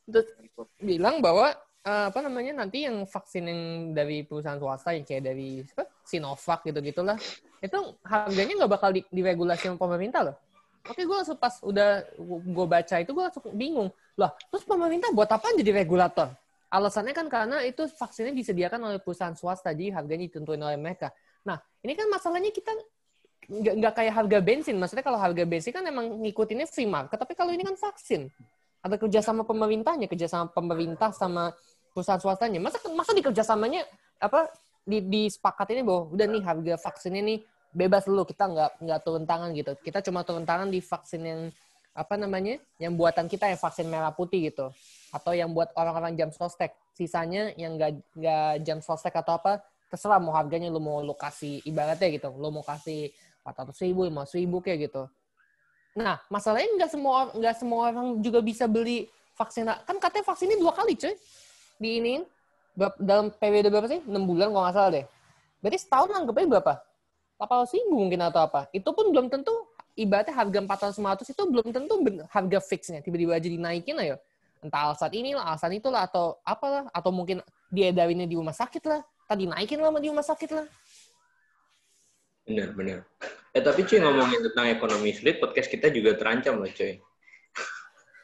Terus 0.05 0.29
bilang 0.77 1.25
bahwa 1.25 1.55
eh, 1.87 2.05
apa 2.13 2.21
namanya 2.21 2.67
nanti 2.67 2.85
yang 2.85 3.07
vaksin 3.09 3.49
yang 3.49 3.63
dari 3.97 4.27
perusahaan 4.29 4.61
swasta 4.61 4.93
yang 4.93 5.09
kayak 5.09 5.25
dari 5.25 5.63
apa, 5.63 5.89
Sinovac 6.05 6.67
gitu 6.69 6.83
gitulah 6.85 7.17
itu 7.59 7.79
harganya 8.07 8.65
nggak 8.65 8.73
bakal 8.73 8.91
di, 8.95 9.03
diregulasi 9.11 9.71
sama 9.71 9.79
pemerintah 9.79 10.21
loh. 10.33 10.37
Oke, 10.89 11.05
gue 11.05 11.17
langsung 11.17 11.37
pas 11.37 11.53
udah 11.61 12.07
gue 12.25 12.67
baca 12.67 12.95
itu 12.97 13.11
gue 13.13 13.25
langsung 13.25 13.45
bingung. 13.53 13.89
Lah, 14.17 14.33
terus 14.49 14.65
pemerintah 14.65 15.13
buat 15.13 15.29
apa 15.29 15.53
jadi 15.53 15.85
regulator? 15.85 16.33
Alasannya 16.69 17.13
kan 17.17 17.27
karena 17.29 17.65
itu 17.65 17.89
vaksinnya 17.89 18.33
disediakan 18.33 18.81
oleh 18.93 18.99
perusahaan 19.01 19.37
swasta, 19.37 19.73
jadi 19.73 20.01
harganya 20.01 20.29
ditentuin 20.29 20.61
oleh 20.61 20.77
mereka. 20.77 21.13
Nah, 21.45 21.61
ini 21.81 21.97
kan 21.97 22.09
masalahnya 22.13 22.53
kita 22.53 22.73
nggak 23.49 23.75
nggak 23.81 23.95
kayak 23.97 24.13
harga 24.13 24.39
bensin. 24.45 24.77
Maksudnya 24.77 25.05
kalau 25.05 25.17
harga 25.17 25.45
bensin 25.49 25.73
kan 25.73 25.85
emang 25.85 26.21
ngikutinnya 26.25 26.69
free 26.69 26.89
market, 26.89 27.17
tapi 27.17 27.33
kalau 27.33 27.53
ini 27.53 27.65
kan 27.65 27.77
vaksin. 27.77 28.29
Ada 28.85 29.01
kerjasama 29.01 29.43
pemerintahnya, 29.49 30.07
kerjasama 30.07 30.53
pemerintah 30.53 31.11
sama 31.11 31.57
perusahaan 31.97 32.21
swastanya. 32.21 32.61
Masa 32.61 32.79
masa 32.93 33.17
di 33.17 33.25
kerjasamanya 33.25 33.83
apa 34.21 34.53
di 34.89 35.05
disepakatinnya 35.05 35.85
bahwa 35.85 36.09
udah 36.17 36.27
nih 36.33 36.43
harga 36.43 36.75
vaksinnya 36.81 37.21
nih 37.21 37.39
bebas 37.77 38.09
dulu 38.09 38.25
kita 38.25 38.49
nggak 38.49 38.71
nggak 38.81 39.01
turun 39.05 39.25
tangan 39.29 39.53
gitu. 39.53 39.77
Kita 39.85 40.01
cuma 40.01 40.25
turun 40.25 40.49
tangan 40.49 40.73
di 40.73 40.81
vaksin 40.81 41.21
yang 41.21 41.41
apa 41.93 42.15
namanya 42.17 42.57
yang 42.81 42.97
buatan 42.97 43.29
kita 43.29 43.53
yang 43.53 43.61
vaksin 43.61 43.85
merah 43.85 44.17
putih 44.17 44.49
gitu. 44.49 44.73
Atau 45.13 45.37
yang 45.37 45.53
buat 45.53 45.69
orang-orang 45.77 46.17
jam 46.17 46.33
sostek. 46.33 46.73
Sisanya 46.97 47.53
yang 47.61 47.77
nggak 47.77 48.01
nggak 48.17 48.53
jam 48.65 48.81
sostek 48.81 49.13
atau 49.13 49.37
apa 49.37 49.61
terserah 49.93 50.17
mau 50.17 50.33
harganya 50.33 50.73
lu 50.73 50.81
mau 50.81 51.05
lu 51.05 51.13
kasih 51.13 51.61
ibaratnya 51.69 52.09
gitu. 52.09 52.33
Lu 52.33 52.49
mau 52.49 52.65
kasih 52.65 53.13
400 53.45 53.85
ribu 53.85 54.09
500 54.09 54.41
ribu 54.41 54.57
kayak 54.65 54.89
gitu. 54.89 55.03
Nah 56.01 56.17
masalahnya 56.33 56.73
nggak 56.81 56.91
semua 56.97 57.29
nggak 57.37 57.55
semua 57.61 57.81
orang 57.93 58.09
juga 58.25 58.41
bisa 58.41 58.65
beli 58.65 59.05
vaksin. 59.37 59.69
Kan 59.85 60.01
katanya 60.01 60.25
vaksinnya 60.25 60.57
dua 60.57 60.73
kali 60.73 60.97
cuy. 60.97 61.13
Di 61.79 61.91
ini 62.01 62.15
dalam 62.99 63.35
periode 63.35 63.69
berapa 63.75 63.89
sih? 63.91 64.01
6 64.07 64.15
bulan 64.23 64.55
kalau 64.55 64.63
nggak 64.63 64.77
salah 64.79 64.91
deh. 64.95 65.07
Berarti 65.59 65.79
setahun 65.83 66.11
anggapnya 66.15 66.47
berapa? 66.59 66.75
800 67.39 67.75
ribu 67.75 67.95
mungkin 68.07 68.21
atau 68.23 68.41
apa? 68.47 68.71
Itu 68.71 68.95
pun 68.95 69.11
belum 69.11 69.27
tentu 69.31 69.51
ibaratnya 69.99 70.35
harga 70.35 70.59
400 70.95 71.27
500 71.27 71.35
itu 71.35 71.43
belum 71.43 71.67
tentu 71.75 71.95
harga 72.31 72.59
fixnya. 72.63 73.03
Tiba-tiba 73.03 73.35
aja 73.35 73.49
dinaikin 73.51 73.99
ayo. 73.99 74.17
Entah 74.63 74.91
alasan 74.91 75.11
inilah 75.15 75.43
alasan 75.43 75.75
itulah 75.75 76.07
atau 76.07 76.39
apalah. 76.47 76.87
Atau 76.95 77.11
mungkin 77.11 77.43
diedarinnya 77.71 78.27
di 78.27 78.39
rumah 78.39 78.55
sakit 78.55 78.83
lah. 78.87 79.03
Tadi 79.27 79.51
naikin 79.51 79.83
lama 79.83 79.99
di 79.99 80.09
rumah 80.11 80.27
sakit 80.27 80.51
lah. 80.55 80.67
Benar, 82.49 82.73
benar. 82.75 82.99
Eh 83.53 83.63
tapi 83.63 83.85
cuy 83.85 83.99
ngomongin 84.01 84.41
tentang 84.51 84.67
ekonomi 84.73 85.13
sulit, 85.13 85.37
podcast 85.37 85.69
kita 85.69 85.93
juga 85.93 86.17
terancam 86.17 86.63
loh 86.63 86.71
cuy. 86.71 86.97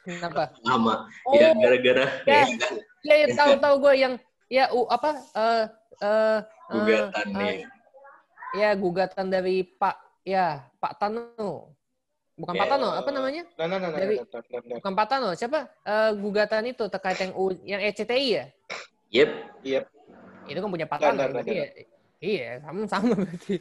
kenapa? 0.05 0.53
Lama. 0.65 1.05
Oh, 1.29 1.33
ya 1.37 1.53
gara-gara 1.53 2.05
ya. 2.25 2.45
ya, 2.45 2.69
ya, 3.05 3.15
ya 3.25 3.27
tahu 3.37 3.51
tahu 3.61 3.75
gue 3.85 3.93
yang 4.01 4.13
ya 4.51 4.69
u, 4.73 4.85
apa 4.89 5.09
eh 5.35 5.63
eh, 6.01 6.37
eh, 6.39 6.39
gugatan 6.69 7.25
eh, 7.25 7.39
nih. 7.39 7.57
ya 8.55 8.69
gugatan 8.77 9.25
dari 9.33 9.65
Pak 9.65 9.95
ya 10.25 10.61
Pak 10.77 10.93
Tano 11.01 11.73
bukan 12.35 12.53
Pak 12.53 12.67
Ya. 12.67 12.71
Tano 12.77 12.89
apa 12.93 13.09
namanya 13.09 13.43
Nah, 13.55 13.65
nah, 13.69 13.77
nah, 13.79 13.89
nah, 13.89 13.99
Dari- 13.99 14.19
nah, 14.19 14.27
nah, 14.27 14.59
nah. 14.59 14.77
bukan 14.81 14.93
Pak 14.93 15.07
Tano 15.09 15.29
siapa 15.33 15.59
Eh, 15.85 16.11
gugatan 16.19 16.63
itu 16.69 16.83
terkait 16.91 17.17
yang 17.21 17.33
U, 17.37 17.53
yang 17.65 17.81
ECTI 17.81 18.27
ya 18.29 18.45
Yep. 19.13 19.29
Yep. 19.63 19.83
itu 20.45 20.57
kan 20.61 20.69
punya 20.69 20.87
Pak 20.89 20.99
Nah, 21.01 21.05
Tano 21.13 21.19
nah, 21.21 21.27
nah, 21.31 21.41
nah. 21.41 21.53
ya 21.53 21.65
iya 22.21 22.49
sama 22.63 22.85
sama 22.89 23.13
berarti 23.17 23.55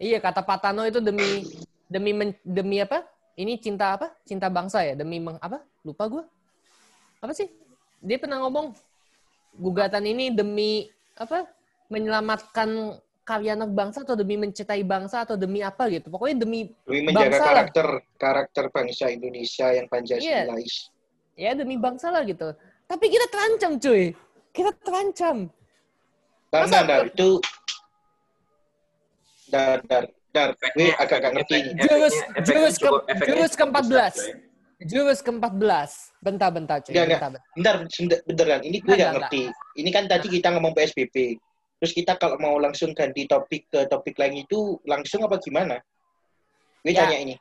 iya 0.00 0.18
kata 0.18 0.40
Pak 0.44 0.58
Tano 0.60 0.82
itu 0.88 0.98
demi 1.04 1.44
demi 1.90 2.10
men- 2.16 2.40
demi 2.46 2.80
apa 2.80 3.04
ini 3.36 3.56
cinta 3.60 3.96
apa 3.96 4.12
cinta 4.24 4.46
bangsa 4.52 4.84
ya 4.84 4.94
demi 4.96 5.18
meng, 5.20 5.36
apa 5.40 5.64
lupa 5.84 6.04
gue 6.08 6.24
apa 7.20 7.32
sih 7.36 7.48
dia 8.00 8.16
pernah 8.16 8.40
ngomong 8.40 8.72
gugatan 9.52 10.04
ini 10.04 10.30
demi 10.30 10.86
apa 11.14 11.46
menyelamatkan 11.88 12.96
karya 13.22 13.54
anak 13.54 13.70
bangsa 13.70 14.02
atau 14.02 14.14
demi 14.14 14.34
mencintai 14.34 14.82
bangsa 14.82 15.22
atau 15.22 15.34
demi 15.34 15.60
apa 15.60 15.86
gitu 15.86 16.08
pokoknya 16.08 16.42
demi 16.42 16.70
Demi 16.82 17.06
menjaga 17.06 17.26
Bangsa 17.28 17.38
lah. 17.38 17.46
karakter 17.46 17.86
karakter 18.16 18.64
bangsa 18.68 19.04
Indonesia 19.08 19.66
yang 19.70 19.86
Pancasilais. 19.86 20.90
ya 21.34 21.54
demi 21.54 21.76
bangsa 21.76 22.10
lah 22.10 22.22
gitu 22.22 22.50
tapi 22.84 23.06
kita 23.06 23.26
terancam 23.28 23.78
cuy 23.78 24.14
kita 24.50 24.70
terancam 24.76 25.36
Dar, 26.50 26.66
dar, 26.66 26.82
dar, 26.82 27.02
itu 27.06 27.38
dar, 29.46 29.78
dar, 29.86 30.04
dar. 30.30 30.48
Gue 30.74 30.90
Efeknya- 30.90 30.98
agak 30.98 31.18
gak 31.20 31.32
ngerti. 31.32 31.58
Jurus 31.80 32.14
jurus 32.42 32.74
ke 32.74 32.88
jurus 33.22 33.52
cukup 33.54 33.70
ke-14. 33.70 34.14
Jurus 34.80 35.20
ke-14. 35.20 36.16
Bentar-bentar 36.24 36.80
cuy. 36.80 36.96
Bentar, 36.96 37.28
bentar. 37.28 37.40
Bentar, 37.52 37.74
sebentar- 37.92 38.22
beneran. 38.24 38.60
Ini 38.64 38.76
gue 38.80 38.94
gak 38.96 39.12
ngerti. 39.16 39.42
Ini 39.76 39.90
kan 39.92 40.04
tadi 40.08 40.26
kita 40.32 40.48
ngomong 40.56 40.72
PSBB. 40.72 41.36
Terus 41.80 41.92
kita 41.92 42.16
kalau 42.16 42.40
mau 42.40 42.56
langsung 42.56 42.92
ganti 42.96 43.28
topik 43.28 43.68
ke 43.68 43.84
topik 43.88 44.16
lain 44.16 44.44
itu 44.44 44.80
langsung 44.88 45.24
apa 45.24 45.36
gimana? 45.40 45.80
Gue 46.80 46.96
Ya. 46.96 47.04
tanya 47.04 47.18
ini. 47.20 47.36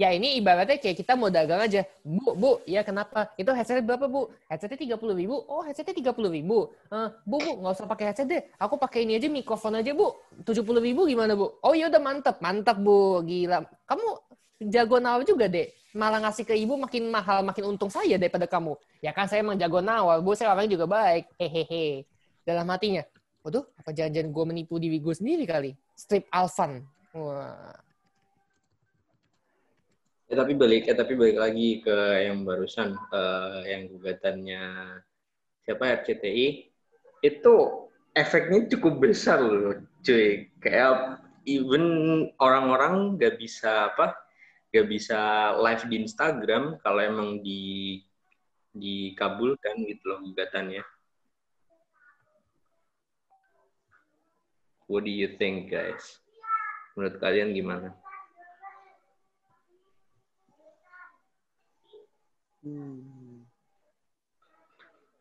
Ya 0.00 0.16
ini 0.16 0.40
ibaratnya 0.40 0.80
kayak 0.80 0.96
kita 0.96 1.12
mau 1.12 1.28
dagang 1.28 1.60
aja. 1.60 1.84
Bu, 2.00 2.32
bu, 2.32 2.50
ya 2.64 2.80
kenapa? 2.80 3.28
Itu 3.36 3.52
headsetnya 3.52 3.84
berapa, 3.84 4.08
Bu? 4.08 4.32
Headsetnya 4.48 4.96
30 4.96 5.12
ribu. 5.12 5.36
Oh, 5.44 5.60
headsetnya 5.60 5.92
30 5.92 6.32
ribu. 6.32 6.72
Eh, 6.88 7.08
bu, 7.28 7.36
bu, 7.36 7.60
nggak 7.60 7.76
usah 7.76 7.84
pakai 7.84 8.08
headset 8.08 8.24
deh. 8.24 8.40
Aku 8.56 8.80
pakai 8.80 9.04
ini 9.04 9.20
aja, 9.20 9.28
mikrofon 9.28 9.76
aja, 9.76 9.92
Bu. 9.92 10.16
70 10.40 10.80
ribu 10.80 11.04
gimana, 11.04 11.36
Bu? 11.36 11.52
Oh, 11.60 11.76
ya 11.76 11.92
udah 11.92 12.00
mantep. 12.00 12.40
Mantap, 12.40 12.80
Bu. 12.80 13.20
Gila. 13.28 13.60
Kamu 13.84 14.29
jago 14.60 15.00
nawar 15.00 15.24
juga, 15.24 15.48
deh. 15.48 15.72
Malah 15.96 16.22
ngasih 16.28 16.46
ke 16.46 16.54
ibu 16.54 16.78
makin 16.78 17.10
mahal, 17.10 17.42
makin 17.42 17.74
untung 17.74 17.90
saya 17.90 18.14
daripada 18.20 18.46
kamu. 18.46 18.76
Ya 19.02 19.10
kan 19.10 19.26
saya 19.26 19.42
emang 19.42 19.58
jago 19.58 19.80
nawar, 19.82 20.20
Bu. 20.22 20.36
Saya 20.36 20.54
orangnya 20.54 20.78
juga 20.78 20.86
baik. 20.86 21.32
Hehehe. 21.40 22.04
Dalam 22.44 22.68
hatinya. 22.70 23.02
Waduh, 23.40 23.64
apa 23.80 23.90
jangan-jangan 23.96 24.30
gue 24.30 24.44
menipu 24.44 24.76
diri 24.76 25.00
gue 25.00 25.14
sendiri 25.16 25.48
kali? 25.48 25.72
Strip 25.96 26.28
Alvan. 26.28 26.84
Wah. 27.16 27.74
Ya, 30.30 30.38
tapi 30.38 30.54
balik 30.54 30.86
ya 30.86 30.94
tapi 30.94 31.18
balik 31.18 31.42
lagi 31.42 31.82
ke 31.82 31.96
yang 32.22 32.46
barusan 32.46 32.94
eh, 32.94 33.60
yang 33.66 33.90
gugatannya 33.90 34.62
siapa 35.66 36.06
RCTI 36.06 36.70
itu 37.26 37.54
efeknya 38.14 38.70
cukup 38.70 39.02
besar 39.02 39.42
loh 39.42 39.74
cuy 40.06 40.46
kayak 40.62 41.18
even 41.50 41.82
orang-orang 42.38 43.18
gak 43.18 43.42
bisa 43.42 43.90
apa 43.90 44.14
gak 44.70 44.86
bisa 44.86 45.52
live 45.58 45.84
di 45.90 45.94
Instagram 46.06 46.78
kalau 46.82 47.00
emang 47.02 47.42
di 47.42 48.00
dikabulkan 48.70 49.82
gitu 49.82 50.14
loh 50.14 50.22
gugatannya 50.22 50.86
What 54.90 55.06
do 55.06 55.14
you 55.14 55.38
think 55.38 55.70
guys? 55.70 56.02
Menurut 56.98 57.22
kalian 57.22 57.54
gimana? 57.54 57.94
Hmm. 62.66 63.46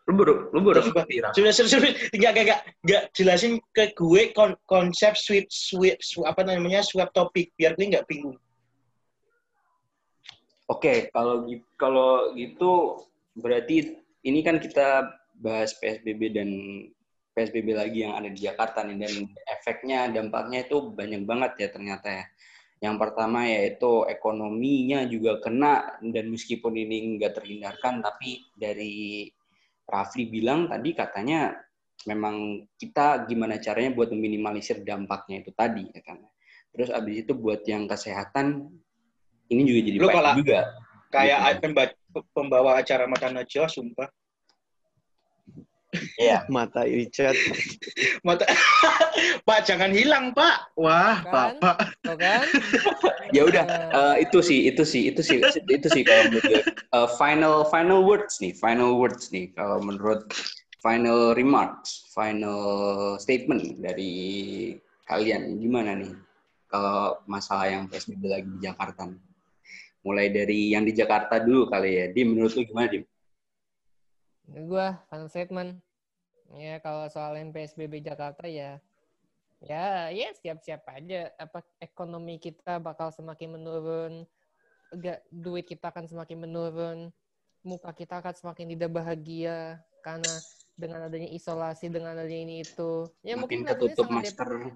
Lu 0.10 0.18
baru 0.18 0.50
lu 0.50 0.60
baru? 0.66 0.82
Sudah, 0.82 1.54
sudah, 1.54 1.70
sudah. 1.70 1.94
Enggak, 2.18 2.32
enggak, 2.34 2.46
enggak. 2.50 2.62
Enggak. 2.82 3.04
Jelasin 3.14 3.54
ke 3.70 3.94
gue 3.94 4.34
kon- 4.34 4.58
konsep 4.66 5.14
sweep, 5.14 5.46
sweep, 5.54 6.02
sweep, 6.02 6.26
apa 6.26 6.42
namanya, 6.50 6.82
swap 6.82 7.14
topik. 7.14 7.54
Biar 7.54 7.78
gue 7.78 7.94
nggak 7.94 8.10
bingung. 8.10 8.42
Oke, 10.70 11.10
kalau 11.10 11.50
gitu, 11.50 11.66
kalau 11.82 12.38
gitu 12.38 13.02
berarti 13.34 13.98
ini 14.22 14.46
kan 14.46 14.62
kita 14.62 15.18
bahas 15.42 15.74
PSBB 15.82 16.30
dan 16.30 16.50
PSBB 17.34 17.74
lagi 17.74 18.06
yang 18.06 18.14
ada 18.14 18.30
di 18.30 18.38
Jakarta 18.38 18.86
nih 18.86 19.02
dan 19.02 19.14
efeknya 19.50 20.14
dampaknya 20.14 20.70
itu 20.70 20.94
banyak 20.94 21.26
banget 21.26 21.52
ya 21.58 21.68
ternyata 21.74 22.08
ya. 22.14 22.26
Yang 22.86 22.96
pertama 23.02 23.50
yaitu 23.50 24.06
ekonominya 24.08 25.10
juga 25.10 25.42
kena 25.42 26.00
dan 26.06 26.30
meskipun 26.30 26.78
ini 26.78 27.18
nggak 27.18 27.42
terhindarkan, 27.42 28.06
tapi 28.06 28.54
dari 28.54 29.26
Rafli 29.90 30.30
bilang 30.30 30.70
tadi 30.70 30.94
katanya 30.94 31.50
memang 32.06 32.70
kita 32.78 33.26
gimana 33.26 33.58
caranya 33.58 33.92
buat 33.98 34.14
meminimalisir 34.14 34.86
dampaknya 34.86 35.42
itu 35.42 35.52
tadi 35.52 35.90
ya 35.90 36.02
kan. 36.06 36.22
Terus 36.70 36.94
abis 36.94 37.26
itu 37.26 37.34
buat 37.34 37.66
yang 37.66 37.90
kesehatan 37.90 38.70
ini 39.50 39.62
juga 39.66 39.80
jadi 39.90 39.98
Lu 39.98 40.08
kalau- 40.08 40.38
juga. 40.38 40.60
Kayak 41.10 41.40
Gitu. 41.42 41.60
pemba- 41.66 41.98
pembawa 42.38 42.72
acara 42.78 43.10
Mata 43.10 43.34
Najwa, 43.34 43.66
sumpah. 43.66 44.06
Iya. 46.22 46.46
Mata 46.54 46.86
Richard. 46.86 47.34
Mata... 48.28 48.46
Pak, 49.50 49.66
jangan 49.66 49.90
hilang, 49.90 50.38
Pak. 50.38 50.78
Wah, 50.78 51.18
Kan? 51.26 51.58
Bapak. 51.58 51.78
Tuh 52.06 52.14
kan? 52.14 52.46
Ya 53.34 53.42
udah, 53.42 53.66
eh, 53.90 54.16
itu 54.22 54.38
sih, 54.46 54.70
itu 54.70 54.86
sih, 54.86 55.10
itu 55.10 55.22
sih, 55.26 55.42
itu 55.66 55.88
sih 55.90 56.04
kalau 56.06 56.30
menurut 56.30 56.46
gue. 56.46 56.62
Eh, 56.70 57.08
final 57.18 57.66
final 57.68 58.06
words 58.06 58.38
nih, 58.38 58.54
final 58.54 59.02
words 59.02 59.34
nih 59.34 59.50
kalau 59.58 59.82
menurut 59.82 60.30
final 60.80 61.34
remarks, 61.34 62.06
final 62.14 62.62
statement 63.18 63.82
dari 63.82 64.14
kalian 65.10 65.58
gimana 65.58 65.98
nih 65.98 66.14
kalau 66.70 67.18
masalah 67.26 67.66
yang 67.66 67.90
PSBB 67.90 68.30
lagi 68.30 68.46
di 68.46 68.60
Jakarta? 68.62 69.10
nih? 69.10 69.20
Mulai 70.06 70.32
dari 70.32 70.72
yang 70.72 70.88
di 70.88 70.96
Jakarta 70.96 71.40
dulu 71.44 71.68
kali 71.68 72.00
ya. 72.00 72.06
Di 72.10 72.22
menurut 72.24 72.56
lu 72.56 72.64
gimana, 72.64 72.88
Dim? 72.88 73.04
gue 74.50 74.88
final 75.10 75.30
statement 75.30 75.72
ya 76.58 76.82
kalau 76.82 77.06
soal 77.14 77.38
PSBB 77.54 78.02
Jakarta 78.02 78.50
ya 78.50 78.82
ya 79.62 80.10
ya 80.10 80.34
siap-siap 80.34 80.82
aja 80.90 81.30
apa 81.38 81.62
ekonomi 81.78 82.42
kita 82.42 82.82
bakal 82.82 83.14
semakin 83.14 83.60
menurun 83.60 84.14
enggak 84.90 85.22
duit 85.30 85.68
kita 85.68 85.94
akan 85.94 86.10
semakin 86.10 86.38
menurun 86.50 86.98
muka 87.62 87.92
kita 87.94 88.24
akan 88.24 88.34
semakin 88.34 88.74
tidak 88.74 88.90
bahagia 88.90 89.84
karena 90.02 90.34
dengan 90.80 91.06
adanya 91.06 91.30
isolasi 91.30 91.92
dengan 91.92 92.16
adanya 92.16 92.40
ini 92.40 92.56
itu 92.64 93.06
ya 93.22 93.36
Makin 93.36 93.44
mungkin 93.44 93.60
ketutup 93.68 94.08
masker. 94.10 94.74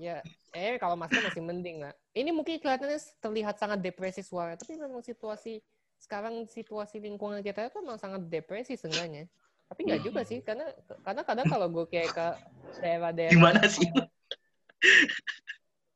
Ya 0.00 0.24
eh 0.56 0.80
kalau 0.80 0.96
masker 0.96 1.20
masih 1.20 1.44
mending 1.44 1.84
lah 1.84 1.92
ini 2.16 2.32
mungkin 2.32 2.56
kelihatannya 2.56 2.96
terlihat 3.20 3.60
sangat 3.60 3.84
depresi 3.84 4.24
suara 4.24 4.56
tapi 4.56 4.80
memang 4.80 5.04
situasi 5.04 5.60
sekarang 6.00 6.48
situasi 6.48 7.04
lingkungan 7.04 7.44
kita 7.44 7.68
itu 7.68 7.84
memang 7.84 8.00
sangat 8.00 8.24
depresi 8.32 8.80
seenggaknya 8.80 9.28
tapi 9.68 9.86
nggak 9.86 10.02
juga 10.02 10.24
sih 10.24 10.40
karena 10.40 10.64
karena 11.04 11.22
kadang 11.22 11.46
kalau 11.46 11.68
gue 11.68 11.84
kayak 11.86 12.10
ke 12.10 12.26
daerah-daerah 12.80 13.36
Gimana 13.36 13.62
sih? 13.70 13.86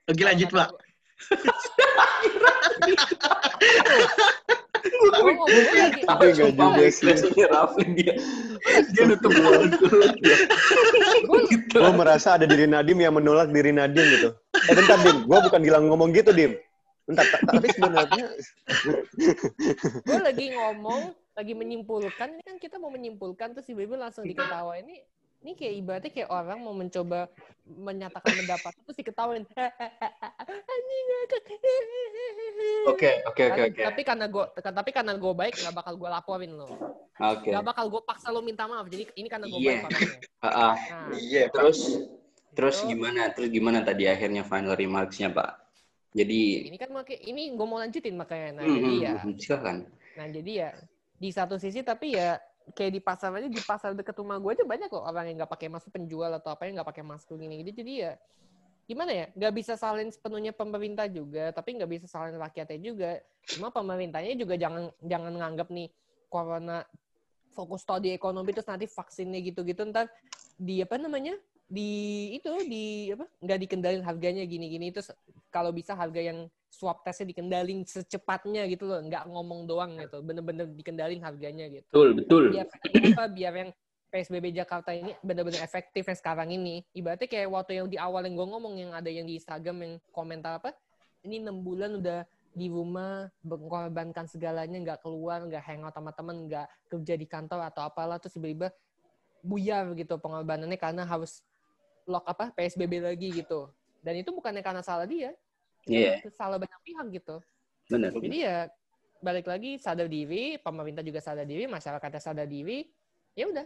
Oke, 0.05 0.23
lanjut, 0.23 0.53
Pak. 0.53 0.69
Gue 4.95 5.33
ngomongnya 5.35 5.73
lagi 5.91 6.03
Tapi 6.05 6.23
nggak 6.31 6.37
Sumpah, 6.39 6.67
juga 6.71 6.81
sih. 6.81 6.89
ekspresinya 6.89 7.47
Rafli 7.51 7.87
dia. 7.95 8.15
Dia 8.95 9.03
nutup 9.05 9.33
mulut. 9.35 9.73
Gitu. 11.51 11.77
Gue 11.77 11.93
merasa 11.93 12.29
ada 12.39 12.47
diri 12.47 12.65
Nadim 12.65 12.99
yang 12.99 13.15
menolak 13.15 13.51
diri 13.51 13.75
Nadim 13.75 14.07
gitu. 14.07 14.31
Eh 14.55 14.75
bentar 14.75 14.97
Dim, 15.03 15.27
gue 15.27 15.39
bukan 15.51 15.61
bilang 15.61 15.83
ngomong 15.91 16.15
gitu 16.15 16.31
Dim. 16.31 16.55
Bentar, 17.05 17.27
ta- 17.29 17.45
tapi 17.45 17.69
sebenarnya 17.69 18.25
gue 20.09 20.21
lagi 20.25 20.47
ngomong 20.57 21.13
lagi 21.37 21.53
menyimpulkan 21.53 22.39
ini 22.39 22.43
kan 22.47 22.57
kita 22.57 22.81
mau 22.81 22.89
menyimpulkan 22.89 23.53
terus 23.53 23.69
tiba-tiba 23.69 24.01
langsung 24.01 24.25
diketawa 24.25 24.81
ini 24.81 25.05
ini 25.45 25.53
kayak 25.53 25.75
ibaratnya 25.77 26.11
kayak 26.11 26.31
orang 26.33 26.59
mau 26.65 26.73
mencoba 26.73 27.29
menyatakan 27.69 28.33
pendapat 28.33 28.73
terus 28.81 28.97
diketawain 28.97 29.45
Anjing, 29.45 31.05
ngakak. 31.05 31.43
Oke, 32.89 33.11
oke, 33.29 33.29
oke, 33.29 33.45
Tapi- 33.45 33.69
oke. 33.69 33.83
tapi 33.85 34.01
karena 34.05 34.27
gue 34.33 34.45
tapi 34.57 34.91
karena 34.93 35.13
gue 35.21 35.33
baik 35.37 35.55
nggak 35.61 35.75
bakal 35.77 35.95
gue 36.01 36.09
laporin 36.09 36.53
lo 36.57 36.69
Oke. 37.21 37.49
nggak 37.53 37.65
bakal 37.65 37.85
gue 37.93 38.03
paksa 38.09 38.33
lo 38.33 38.41
minta 38.41 38.65
maaf 38.65 38.89
jadi 38.89 39.05
ini 39.17 39.29
karena 39.29 39.47
gue 39.49 39.61
Iya. 39.61 39.69
baik 39.69 39.85
orangnya. 39.85 40.19
Ah, 40.41 40.49
ah. 40.49 40.75
nah 40.77 41.13
Iya, 41.13 41.43
Pak. 41.53 41.55
Terus 41.61 41.79
terus 42.55 42.77
Terus? 42.81 42.89
gimana? 42.89 43.23
Terus 43.37 43.49
gimana 43.53 43.79
tadi 43.85 44.05
akhirnya 44.09 44.43
final 44.49 44.77
remarks-nya, 44.77 45.29
Pak? 45.29 45.51
Jadi 46.15 46.71
ini 46.71 46.79
kan 46.79 46.89
makanya 46.95 47.21
ini 47.27 47.43
gue 47.53 47.67
mau 47.67 47.79
lanjutin 47.83 48.15
makanya 48.15 48.63
nah 48.63 48.65
hmm, 48.65 48.75
jadi 48.79 48.87
hmm, 48.95 49.03
ya 49.03 49.13
hmm, 49.19 49.35
silakan. 49.35 49.77
Nah 50.15 50.27
jadi 50.31 50.53
ya 50.55 50.71
di 51.19 51.29
satu 51.35 51.59
sisi 51.59 51.83
tapi 51.83 52.15
ya 52.15 52.39
kayak 52.73 52.93
di 52.97 53.01
pasar 53.05 53.29
aja 53.37 53.49
di 53.51 53.61
pasar 53.61 53.93
deket 53.93 54.17
rumah 54.17 54.41
gue 54.41 54.57
aja 54.57 54.65
banyak 54.65 54.89
kok 54.89 55.05
orang 55.05 55.29
yang 55.29 55.37
nggak 55.45 55.53
pakai 55.53 55.69
masker 55.69 55.93
penjual 55.93 56.33
atau 56.33 56.57
apa 56.57 56.65
yang 56.65 56.81
nggak 56.81 56.89
pakai 56.89 57.05
masker 57.05 57.37
gini. 57.37 57.61
Gitu 57.61 57.85
jadi 57.85 57.93
ya 57.93 58.13
gimana 58.85 59.13
ya 59.13 59.27
nggak 59.33 59.53
bisa 59.57 59.81
salin 59.81 60.13
sepenuhnya 60.13 60.53
pemerintah 60.53 61.09
juga 61.09 61.53
tapi 61.53 61.77
nggak 61.77 61.91
bisa 61.91 62.07
salin 62.09 62.41
rakyatnya 62.41 62.81
juga. 62.81 63.11
Cuma 63.45 63.69
pemerintahnya 63.69 64.33
juga 64.41 64.57
jangan 64.57 64.89
jangan 65.05 65.33
nganggap 65.37 65.69
nih 65.69 65.89
corona 66.33 66.85
fokus 67.53 67.85
tadi 67.85 68.11
ekonomi 68.11 68.51
terus 68.51 68.67
nanti 68.67 68.89
vaksinnya 68.89 69.39
gitu-gitu 69.45 69.87
ntar 69.95 70.11
di 70.59 70.83
apa 70.83 70.99
namanya 70.99 71.39
di 71.65 72.33
itu 72.37 72.51
di 72.67 73.15
apa 73.15 73.25
nggak 73.41 73.59
dikendalin 73.69 74.03
harganya 74.05 74.45
gini-gini. 74.49 74.89
Terus 74.89 75.13
kalau 75.53 75.69
bisa 75.71 75.93
harga 75.93 76.21
yang 76.21 76.49
swab 76.75 77.07
testnya 77.07 77.31
dikendalin 77.31 77.87
secepatnya 77.87 78.67
gitu 78.67 78.91
loh 78.91 78.99
nggak 78.99 79.31
ngomong 79.31 79.71
doang 79.71 79.95
gitu 80.03 80.19
bener-bener 80.27 80.67
dikendalin 80.75 81.23
harganya 81.23 81.71
gitu. 81.71 81.87
Betul, 81.95 82.09
betul. 82.19 82.43
biar 82.51 82.67
apa 83.15 83.25
biar 83.31 83.55
yang 83.55 83.71
PSBB 84.11 84.55
Jakarta 84.55 84.95
ini 84.95 85.15
benar-benar 85.23 85.63
efektif 85.63 86.07
yang 86.07 86.19
sekarang 86.19 86.49
ini. 86.51 86.83
Ibaratnya 86.95 87.27
kayak 87.27 87.51
waktu 87.51 87.83
yang 87.83 87.87
di 87.91 87.99
awal 87.99 88.27
yang 88.27 88.35
gue 88.39 88.47
ngomong 88.47 88.75
yang 88.79 88.91
ada 88.95 89.11
yang 89.11 89.27
di 89.27 89.39
Instagram 89.39 89.77
yang 89.83 89.93
komentar 90.11 90.59
apa 90.59 90.75
ini 91.27 91.43
enam 91.43 91.63
bulan 91.63 91.99
udah 91.99 92.23
di 92.55 92.71
rumah 92.71 93.27
mengorbankan 93.43 94.31
segalanya 94.31 94.79
nggak 94.79 95.03
keluar 95.03 95.43
nggak 95.43 95.63
hangout 95.67 95.95
sama 95.99 96.15
temen 96.15 96.47
nggak 96.47 96.71
kerja 96.87 97.15
di 97.19 97.27
kantor 97.27 97.67
atau 97.67 97.83
apalah 97.83 98.23
terus 98.23 98.39
tiba-tiba 98.39 98.71
buyar 99.43 99.91
gitu 99.99 100.15
pengorbanannya 100.23 100.79
karena 100.79 101.03
harus 101.03 101.43
lock 102.07 102.23
apa 102.31 102.55
PSBB 102.55 103.03
lagi 103.03 103.35
gitu. 103.35 103.67
Dan 104.05 104.21
itu 104.21 104.31
bukannya 104.31 104.63
karena 104.63 104.85
salah 104.85 105.09
dia 105.09 105.35
Iya, 105.85 106.25
itu 106.25 106.31
salah 106.33 106.57
banyak 106.57 106.81
pihak 106.81 107.07
gitu 107.13 107.37
benar. 107.93 108.11
jadi 108.17 108.39
ya 108.41 108.57
balik 109.25 109.49
lagi 109.49 109.81
sadar 109.81 110.05
diri, 110.05 110.61
pemerintah 110.61 111.01
juga 111.01 111.25
sadar 111.25 111.49
diri, 111.49 111.65
masyarakatnya 111.65 112.21
sadar 112.21 112.45
diri, 112.45 112.85
ya 113.33 113.49
udah. 113.49 113.65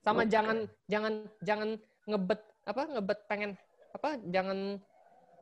Sama 0.00 0.24
Oke. 0.24 0.32
jangan 0.32 0.56
jangan 0.88 1.12
jangan 1.44 1.68
ngebet 2.08 2.40
apa 2.64 2.82
ngebet 2.88 3.18
pengen 3.28 3.50
apa 3.92 4.16
jangan 4.32 4.80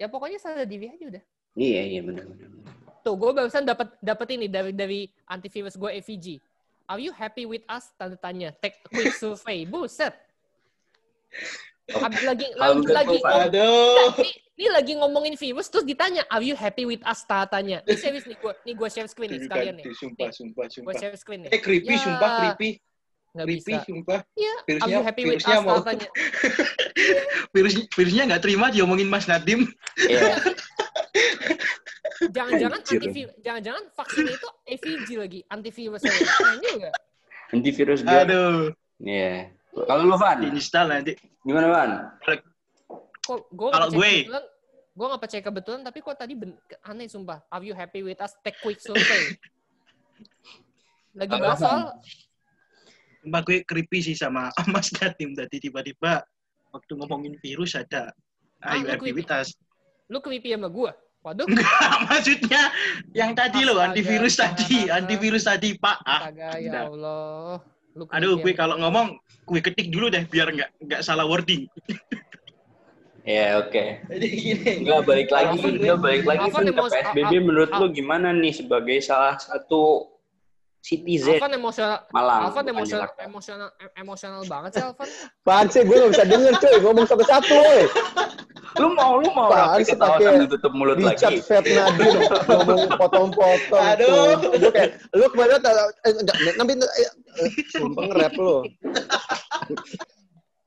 ya 0.03 0.11
pokoknya 0.11 0.43
sadar 0.43 0.67
diri 0.67 0.91
aja 0.91 1.05
udah. 1.07 1.23
Iya, 1.55 1.83
iya 1.87 2.01
benar 2.03 2.27
benar. 2.27 2.49
benar. 2.51 2.75
Tuh 3.07 3.15
gue 3.15 3.31
barusan 3.31 3.63
dapat 3.63 3.89
dapat 4.03 4.29
ini 4.35 4.47
dari 4.51 4.75
dari 4.75 5.01
antivirus 5.31 5.79
gue 5.79 6.03
AVG. 6.03 6.43
Are 6.91 6.99
you 6.99 7.15
happy 7.15 7.47
with 7.47 7.63
us? 7.71 7.95
Tanda 7.95 8.19
tanya. 8.19 8.51
Take 8.59 8.83
a 8.83 8.89
quick 8.91 9.15
survey. 9.15 9.63
Buset. 9.63 10.15
Habis 12.03 12.23
lagi 12.27 12.47
lagi 12.59 12.83
lagi 12.91 13.19
Aduh. 13.23 14.11
ini, 14.19 14.31
ini 14.57 14.69
lagi 14.73 14.93
ngomongin 14.97 15.37
virus 15.37 15.69
terus 15.69 15.85
ditanya, 15.85 16.25
are 16.27 16.41
you 16.41 16.57
happy 16.57 16.89
with 16.89 17.05
us? 17.05 17.23
Tanya. 17.23 17.85
Ini 17.85 17.93
serius 17.95 18.25
nih 18.25 18.37
gue, 18.37 18.53
nih 18.65 18.75
gue 18.75 18.89
share 18.89 19.05
screen 19.07 19.31
nih 19.31 19.41
sekalian 19.45 19.75
nih. 19.77 19.85
Sumpah, 19.93 20.29
sumpah, 20.33 20.65
Gue 20.65 20.73
sumpah. 20.73 20.93
share 20.97 21.17
screen 21.17 21.41
nih. 21.45 21.51
Eh, 21.53 21.61
creepy, 21.61 21.93
Ya, 21.93 22.01
sumpah, 22.01 22.29
creepy. 22.41 22.71
Nggak 23.37 23.47
Creepy, 23.53 23.69
bisa. 23.69 23.85
sumpah. 23.85 24.21
Iya, 24.33 24.49
are 24.49 24.65
Virusnya, 24.65 24.89
you 24.89 25.03
happy 25.05 25.23
with 25.23 25.33
virusnya 25.37 25.57
us? 25.57 25.65
mau, 25.69 25.79
tanya. 25.85 26.09
virus, 27.55 27.75
virusnya 27.93 28.23
nggak 28.33 28.43
terima 28.43 28.67
diomongin 28.73 29.09
Mas 29.09 29.29
Nadim. 29.29 29.69
Iya. 30.01 30.41
Jangan-jangan 32.33 32.81
antivirus, 32.81 33.35
jangan-jangan 33.45 33.85
vaksin 33.93 34.25
itu 34.25 34.49
AVG 34.65 35.09
lagi, 35.21 35.41
antivirus 35.53 36.01
lagi. 36.01 36.25
Nah, 36.25 36.57
juga. 36.65 36.91
Antivirus 37.53 38.01
dia. 38.01 38.25
Aduh, 38.25 38.73
Iya. 38.97 39.53
Kalau 39.77 40.03
lu 40.09 40.17
Van, 40.17 40.41
diinstal 40.41 40.89
nanti. 40.89 41.13
gimana 41.45 41.69
Van? 41.69 41.91
Kok 43.27 43.51
gue 43.51 43.69
Kalau 43.69 43.89
gue- 43.91 44.27
gue 44.93 45.07
nggak 45.07 45.21
percaya 45.21 45.43
kebetulan, 45.43 45.81
tapi 45.83 45.99
kok 45.99 46.15
tadi 46.15 46.33
ben- 46.33 46.57
aneh 46.81 47.05
sumpah. 47.05 47.43
Are 47.49 47.61
you 47.61 47.75
happy 47.75 48.01
with 48.01 48.17
us? 48.17 48.33
Take 48.41 48.57
quick 48.61 48.79
survey. 48.79 49.35
Lagi 51.13 51.35
bahas 51.35 51.59
soal 51.59 51.83
Sumpah 53.21 53.43
gue 53.43 53.59
creepy 53.61 53.99
sih 54.01 54.15
sama 54.15 54.55
Mas 54.71 54.95
Nadim 54.95 55.35
tadi 55.35 55.59
tiba-tiba 55.59 56.23
waktu 56.71 56.93
ngomongin 56.95 57.35
virus 57.37 57.75
ada. 57.75 58.15
Ah, 58.59 58.73
Ayo 58.73 58.87
lu 58.87 58.95
creepy. 58.95 58.95
aktivitas. 58.95 59.47
lu 60.07 60.19
creepy 60.21 60.55
sama 60.55 60.71
gue. 60.71 60.91
Waduh, 61.21 61.43
Enggak, 61.43 61.67
maksudnya 62.07 62.63
yang 63.11 63.35
tadi 63.35 63.67
loh, 63.67 63.75
Astaga. 63.75 63.91
antivirus 63.91 64.35
tadi, 64.39 64.79
antivirus 64.87 65.45
tadi, 65.45 65.75
Pak. 65.75 65.99
Ah, 66.01 66.31
astaga 66.31 66.49
ya. 66.55 66.87
Allah. 66.87 67.59
Lu 67.93 68.07
Aduh, 68.07 68.39
gue 68.39 68.53
kalau 68.55 68.79
ngomong, 68.79 69.19
gue 69.43 69.61
ketik 69.61 69.91
dulu 69.91 70.07
deh 70.07 70.23
biar 70.23 70.47
nggak 70.49 70.71
nggak 70.79 71.01
salah 71.03 71.27
wording. 71.27 71.67
Iya, 73.27 73.59
oke. 73.59 73.85
Jadi 74.07 74.27
gini. 74.39 74.71
Enggak 74.87 75.03
balik 75.03 75.29
lagi, 75.35 75.59
enggak 75.59 75.99
balik 75.99 76.23
lagi 76.23 76.47
yang 76.47 76.71
ke 76.71 76.79
PSBB 76.79 77.33
menurut 77.43 77.71
lu 77.75 77.87
gimana 77.91 78.31
nih 78.31 78.55
sebagai 78.55 79.03
salah 79.03 79.35
satu 79.35 80.15
Citizen 80.87 81.43
Alvan 81.43 81.53
emosional. 81.59 81.99
Malang. 82.15 82.41
Alvan 82.47 82.65
emosional, 82.71 83.09
emosional, 83.19 83.69
em- 83.83 83.95
emosional 83.99 84.41
banget 84.47 84.71
sih 84.79 84.83
Alvan. 84.87 85.09
Apaan 85.43 85.67
sih? 85.67 85.83
Gue 85.83 85.99
gak 85.99 86.11
bisa 86.15 86.25
denger 86.31 86.53
cuy. 86.63 86.75
Ngomong 86.79 87.07
satu-satu 87.11 87.55
woy. 87.59 87.83
Lu 88.79 88.95
mau 88.95 89.19
lu 89.19 89.27
mau 89.35 89.51
Raffi 89.51 89.83
sih 89.83 89.99
pakai 89.99 90.47
tutup 90.47 90.71
mulut 90.79 91.03
Dicat 91.03 91.35
lagi. 91.35 91.43
Fat 91.43 91.67
Nadir. 91.67 92.15
Ngomong 92.47 92.83
potong-potong. 92.95 93.83
Aduh. 93.99 94.39
Gue 94.55 94.71
kayak, 94.71 94.91
lu 95.11 95.27
kemarin 95.35 95.59
eh, 95.59 96.13
enggak, 96.15 96.37
nanti, 96.55 96.73
eh, 96.79 97.11
eh, 97.43 97.51
sumpah 97.75 98.03
nge-rap 98.07 98.35
lu. 98.39 98.63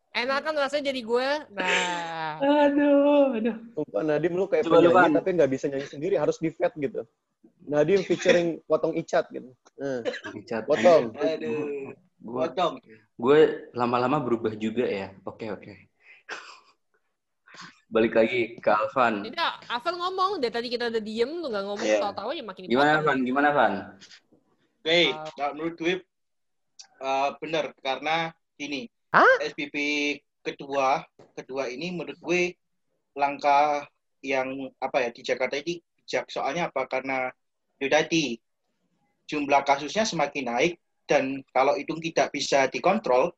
Enak 0.09 0.41
kan 0.41 0.53
rasanya 0.53 0.89
jadi 0.89 1.01
gue. 1.01 1.29
Nah, 1.53 2.41
Aduh, 2.41 3.37
aduh. 3.37 3.55
Sumpah 3.71 4.01
Nadim 4.01 4.33
lu 4.33 4.49
kayak 4.49 4.65
Coba 4.65 4.81
penyanyi 4.81 4.95
Van. 4.95 5.11
tapi 5.13 5.29
nggak 5.37 5.51
bisa 5.51 5.65
nyanyi 5.67 5.87
sendiri, 5.87 6.15
harus 6.17 6.37
di 6.37 6.49
fat 6.49 6.73
gitu. 6.75 7.05
Nadim 7.61 8.01
featuring 8.01 8.57
potong 8.65 8.97
icat 8.97 9.29
gitu. 9.29 9.53
Nah, 9.77 10.01
Dicat. 10.33 10.65
potong. 10.65 11.13
Aduh. 11.13 11.93
Gue 12.19 12.35
Potong. 12.43 12.73
gue 13.15 13.39
lama-lama 13.71 14.19
berubah 14.19 14.51
juga 14.51 14.83
ya. 14.83 15.13
Oke 15.23 15.47
oke. 15.47 15.71
Balik 17.89 18.13
lagi 18.13 18.39
ke 18.55 18.69
Alvan. 18.69 19.23
tidak, 19.23 19.65
Alvan 19.65 19.95
ngomong. 19.95 20.31
Dari 20.37 20.51
tadi 20.51 20.67
kita 20.67 20.89
udah 20.89 20.99
diem, 20.99 21.31
lu 21.31 21.47
nggak 21.47 21.63
ngomong, 21.63 21.87
Iya. 21.87 22.01
tahu-tahu 22.03 22.29
ya 22.33 22.43
makin 22.43 22.63
Gimana 22.65 22.91
dipotong. 22.91 23.05
Van? 23.07 23.19
Gimana 23.23 23.49
Van? 23.49 23.73
Oke, 24.79 24.99
Uh, 25.11 25.51
menurut 25.53 25.75
gue 25.75 25.93
uh, 26.99 27.29
benar 27.37 27.65
karena 27.79 28.15
ini 28.57 28.87
Hah? 29.09 29.35
SPP 29.41 29.75
kedua 30.45 31.01
kedua 31.33 31.67
ini 31.67 31.91
menurut 31.93 32.17
gue 32.21 32.53
langkah 33.17 33.85
yang 34.21 34.69
apa 34.79 35.07
ya 35.07 35.09
di 35.09 35.21
Jakarta 35.25 35.57
ini 35.57 35.81
bijak. 35.81 36.29
Soalnya 36.29 36.69
apa? 36.69 36.85
Karena 36.85 37.29
itu 37.79 37.87
tadi 37.89 38.23
jumlah 39.29 39.61
kasusnya 39.65 40.03
semakin 40.05 40.49
naik 40.49 40.73
dan 41.05 41.41
kalau 41.53 41.77
itu 41.77 41.97
tidak 42.01 42.33
bisa 42.33 42.69
dikontrol 42.69 43.33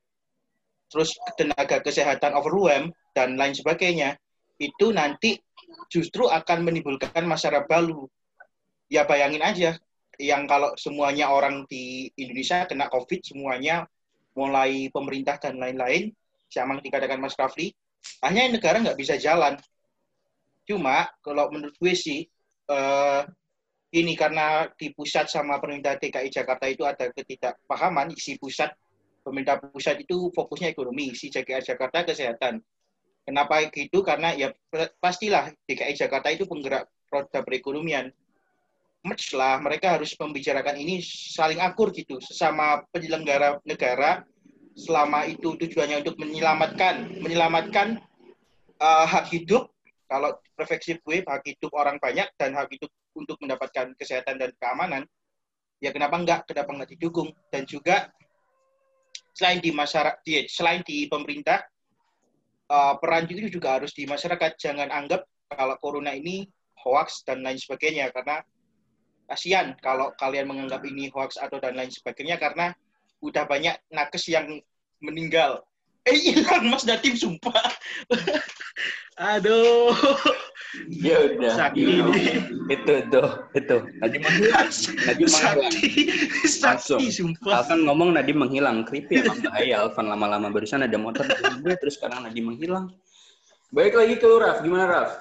terus 0.92 1.16
tenaga 1.40 1.80
kesehatan 1.80 2.36
overwhelm 2.36 2.92
dan 3.16 3.40
lain 3.40 3.56
sebagainya 3.56 4.20
itu 4.60 4.92
nanti 4.92 5.40
justru 5.88 6.28
akan 6.28 6.68
menimbulkan 6.68 7.24
masalah 7.24 7.64
baru. 7.64 8.08
Ya 8.92 9.08
bayangin 9.08 9.40
aja 9.40 9.80
yang 10.20 10.46
kalau 10.46 10.76
semuanya 10.76 11.32
orang 11.32 11.64
di 11.72 12.12
Indonesia 12.20 12.68
kena 12.68 12.92
COVID 12.92 13.24
semuanya 13.24 13.88
mulai 14.36 14.88
pemerintah 14.92 15.38
dan 15.40 15.60
lain-lain 15.60 16.12
sama 16.52 16.80
dikatakan 16.84 17.20
Mas 17.20 17.36
Rafli 17.36 17.72
hanya 18.26 18.52
negara 18.52 18.82
nggak 18.82 19.00
bisa 19.00 19.16
jalan. 19.16 19.56
Cuma 20.68 21.08
kalau 21.24 21.52
menurut 21.52 21.76
gue 21.78 21.94
sih 21.96 22.28
eh, 22.70 23.22
ini 23.92 24.14
karena 24.16 24.72
di 24.72 24.96
pusat 24.96 25.28
sama 25.28 25.60
pemerintah 25.60 26.00
DKI 26.00 26.32
Jakarta 26.32 26.66
itu 26.68 26.88
ada 26.88 27.12
ketidakpahaman 27.12 28.16
isi 28.16 28.40
pusat 28.40 28.72
pemerintah 29.22 29.62
pusat 29.62 30.02
itu 30.02 30.32
fokusnya 30.34 30.72
ekonomi 30.74 31.14
si 31.14 31.30
DKI 31.30 31.62
Jakarta 31.62 32.08
kesehatan. 32.08 32.64
Kenapa 33.22 33.70
gitu? 33.70 34.02
Karena 34.02 34.34
ya 34.34 34.50
pastilah 34.98 35.54
DKI 35.70 35.94
Jakarta 35.94 36.34
itu 36.34 36.50
penggerak 36.50 36.90
roda 37.12 37.40
perekonomian 37.44 38.10
merge 39.02 39.34
lah 39.34 39.58
mereka 39.58 39.98
harus 39.98 40.14
membicarakan 40.14 40.78
ini 40.78 41.02
saling 41.04 41.58
akur 41.58 41.90
gitu 41.90 42.22
sesama 42.22 42.86
penyelenggara 42.94 43.58
negara 43.66 44.22
selama 44.78 45.26
itu 45.26 45.58
tujuannya 45.58 46.06
untuk 46.06 46.22
menyelamatkan 46.22 47.10
menyelamatkan 47.20 48.00
uh, 48.80 49.06
hak 49.10 49.30
hidup. 49.34 49.70
Kalau 50.12 50.36
refleksi 50.60 51.00
gue 51.00 51.24
hak 51.24 51.44
hidup 51.48 51.72
orang 51.72 51.96
banyak 51.98 52.28
dan 52.36 52.52
hak 52.52 52.68
hidup 52.76 52.92
untuk 53.16 53.40
mendapatkan 53.40 53.96
kesehatan 53.96 54.38
dan 54.38 54.52
keamanan 54.60 55.08
ya 55.82 55.90
kenapa 55.90 56.16
enggak? 56.20 56.40
Kenapa 56.46 56.70
enggak 56.76 56.92
didukung? 56.94 57.34
Dan 57.50 57.66
juga 57.66 58.12
selain 59.34 59.64
di 59.64 59.72
masyarakat 59.74 60.20
di- 60.22 60.48
selain 60.52 60.84
di 60.86 61.08
pemerintah 61.08 61.64
uh, 62.70 63.00
peran 63.02 63.26
itu 63.26 63.50
juga 63.50 63.82
harus 63.82 63.96
di 63.96 64.06
masyarakat. 64.06 64.60
Jangan 64.62 64.94
anggap 64.94 65.26
kalau 65.50 65.76
corona 65.82 66.14
ini 66.14 66.46
hoax 66.86 67.26
dan 67.26 67.42
lain 67.42 67.58
sebagainya 67.58 68.14
karena 68.14 68.44
kasihan 69.32 69.72
kalau 69.80 70.12
kalian 70.20 70.52
menganggap 70.52 70.84
ini 70.84 71.08
hoax 71.16 71.40
atau 71.40 71.56
dan 71.64 71.80
lain 71.80 71.88
sebagainya 71.88 72.36
karena 72.36 72.76
udah 73.24 73.48
banyak 73.48 73.80
nakes 73.88 74.28
yang 74.28 74.60
meninggal. 75.00 75.64
Eh 76.04 76.18
hilang 76.18 76.68
Mas 76.68 76.84
Datim 76.84 77.16
sumpah. 77.16 77.56
Aduh. 79.38 79.94
Ya 80.90 81.30
udah. 81.30 81.54
Sakit 81.54 81.78
gitu. 81.78 82.10
ini. 82.10 82.26
Itu 82.74 82.94
tuh, 83.14 83.30
itu. 83.54 83.78
Nadi 84.02 84.18
menghilang. 84.18 84.70
Nadi 85.06 85.24
menghilang. 85.30 85.70
Sakti, 85.70 85.90
sakti 86.48 87.06
sumpah. 87.14 87.62
Alvan 87.62 87.86
ngomong 87.86 88.18
Nadi 88.18 88.34
menghilang. 88.34 88.82
Creepy 88.88 89.22
emang 89.22 89.46
bahaya 89.46 89.86
Alvan 89.86 90.10
lama-lama. 90.10 90.48
Barusan 90.50 90.82
ada 90.82 90.98
motor 90.98 91.28
gue, 91.30 91.74
terus 91.78 92.02
sekarang 92.02 92.26
Nadi 92.26 92.42
menghilang. 92.42 92.90
Baik 93.70 93.94
lagi 93.94 94.16
ke 94.18 94.26
Raf. 94.26 94.66
Gimana, 94.66 94.86
Raf? 94.90 95.12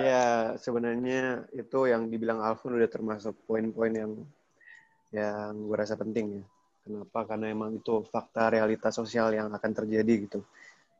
Ya, 0.00 0.56
sebenarnya 0.56 1.44
itu 1.52 1.84
yang 1.84 2.08
dibilang 2.08 2.40
Alvin 2.40 2.80
udah 2.80 2.88
termasuk 2.88 3.36
poin-poin 3.44 3.92
yang 3.92 4.12
yang 5.12 5.52
gue 5.68 5.76
rasa 5.76 6.00
penting 6.00 6.40
ya. 6.40 6.44
Kenapa? 6.82 7.28
Karena 7.28 7.52
emang 7.52 7.76
itu 7.76 8.00
fakta 8.08 8.48
realitas 8.48 8.96
sosial 8.96 9.36
yang 9.36 9.52
akan 9.52 9.72
terjadi 9.76 10.14
gitu. 10.24 10.40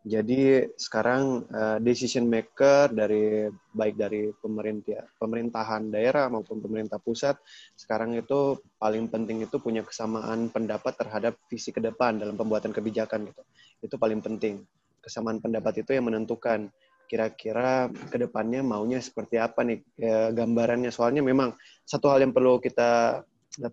Jadi 0.04 0.66
sekarang 0.76 1.46
eh, 1.48 1.78
decision 1.80 2.26
maker 2.28 2.92
dari 2.92 3.48
baik 3.72 3.94
dari 3.96 4.28
pemerintah 4.34 5.08
pemerintahan 5.16 5.88
daerah 5.94 6.26
maupun 6.26 6.58
pemerintah 6.58 6.98
pusat 6.98 7.38
sekarang 7.78 8.18
itu 8.18 8.58
paling 8.82 9.06
penting 9.06 9.46
itu 9.46 9.62
punya 9.62 9.86
kesamaan 9.86 10.50
pendapat 10.50 10.98
terhadap 10.98 11.38
visi 11.46 11.70
ke 11.70 11.78
depan 11.78 12.18
dalam 12.18 12.36
pembuatan 12.36 12.74
kebijakan 12.74 13.30
gitu. 13.30 13.42
Itu 13.80 13.94
paling 13.96 14.20
penting. 14.20 14.60
Kesamaan 15.00 15.40
pendapat 15.40 15.86
itu 15.86 15.96
yang 15.96 16.06
menentukan 16.10 16.68
kira-kira 17.12 17.92
ke 18.08 18.16
depannya 18.16 18.64
maunya 18.64 18.96
seperti 18.96 19.36
apa 19.36 19.60
nih 19.60 19.84
ya, 20.00 20.32
gambarannya. 20.32 20.88
Soalnya 20.88 21.20
memang 21.20 21.52
satu 21.84 22.08
hal 22.08 22.24
yang 22.24 22.32
perlu 22.32 22.56
kita 22.56 23.20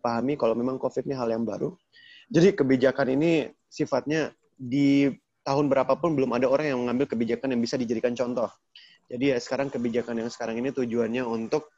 pahami 0.04 0.36
kalau 0.36 0.60
memang 0.60 0.75
COVID 0.75 1.08
ini 1.08 1.15
hal 1.15 1.32
yang 1.32 1.47
baru. 1.47 1.71
Jadi 2.28 2.52
kebijakan 2.52 3.15
ini 3.15 3.47
sifatnya 3.71 4.36
di 4.60 5.08
tahun 5.47 5.71
berapapun 5.71 6.19
belum 6.19 6.36
ada 6.36 6.52
orang 6.52 6.67
yang 6.67 6.80
mengambil 6.84 7.08
kebijakan 7.08 7.56
yang 7.56 7.63
bisa 7.63 7.80
dijadikan 7.80 8.12
contoh. 8.12 8.52
Jadi 9.08 9.32
ya 9.32 9.39
sekarang 9.39 9.71
kebijakan 9.71 10.19
yang 10.19 10.28
sekarang 10.28 10.60
ini 10.60 10.75
tujuannya 10.75 11.23
untuk 11.23 11.71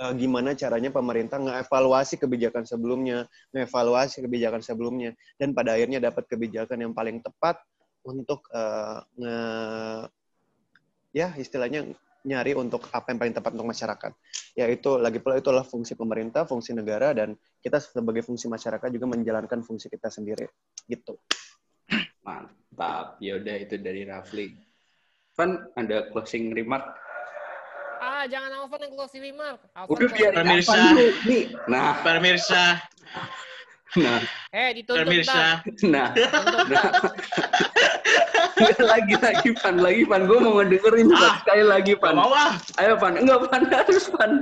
eh, 0.00 0.16
gimana 0.16 0.56
caranya 0.56 0.88
pemerintah 0.88 1.36
ngevaluasi 1.44 2.16
kebijakan 2.16 2.64
sebelumnya, 2.64 3.28
ngevaluasi 3.52 4.24
kebijakan 4.24 4.64
sebelumnya, 4.64 5.12
dan 5.36 5.52
pada 5.52 5.76
akhirnya 5.76 6.00
dapat 6.00 6.24
kebijakan 6.24 6.88
yang 6.88 6.96
paling 6.96 7.20
tepat 7.20 7.60
untuk 8.00 8.48
nge 9.20 10.08
ya 11.10 11.34
istilahnya 11.36 11.86
nyari 12.20 12.52
untuk 12.52 12.92
apa 12.92 13.12
yang 13.12 13.18
paling 13.20 13.34
tepat 13.36 13.52
untuk 13.56 13.68
masyarakat. 13.72 14.12
Yaitu 14.58 14.90
lagi 15.00 15.18
pula 15.22 15.40
itulah 15.40 15.64
fungsi 15.64 15.96
pemerintah, 15.96 16.44
fungsi 16.44 16.76
negara 16.76 17.16
dan 17.16 17.36
kita 17.64 17.80
sebagai 17.80 18.20
fungsi 18.20 18.48
masyarakat 18.50 18.88
juga 18.92 19.06
menjalankan 19.08 19.64
fungsi 19.64 19.88
kita 19.88 20.12
sendiri. 20.12 20.44
Gitu. 20.84 21.16
Mantap. 22.20 23.16
Ya 23.24 23.40
udah 23.40 23.56
itu 23.56 23.80
dari 23.80 24.04
Rafli. 24.04 24.52
Van, 25.38 25.64
ada 25.78 26.10
closing 26.12 26.52
remark? 26.52 26.84
Ah, 28.00 28.24
jangan 28.24 28.64
Alvan 28.64 28.80
yang 28.88 28.92
closing 28.96 29.22
remark. 29.24 29.60
Alvan 29.76 29.92
Udah 29.92 30.08
biar. 30.12 30.32
Pemirsa. 30.32 30.76
Nih. 31.28 31.44
Nah, 31.68 32.00
Pemirsa, 32.00 32.80
nah, 33.96 34.20
Eh, 34.50 34.70
dituntut 34.78 35.06
pemirsa. 35.06 35.62
nah. 35.86 36.14
Nah. 36.70 36.90
Lagi 38.80 39.14
lagi 39.16 39.50
Van, 39.62 39.76
lagi 39.80 40.02
Van. 40.04 40.28
Gue 40.28 40.38
mau 40.38 40.60
ngedengerin. 40.60 41.08
Ah. 41.16 41.40
sekali 41.40 41.64
lagi 41.64 41.92
Van. 41.96 42.14
mau 42.14 42.28
ah. 42.30 42.54
Ayo 42.76 42.94
Van, 43.00 43.16
enggak 43.16 43.48
Van 43.48 43.62
harus 43.72 44.06
Van. 44.12 44.32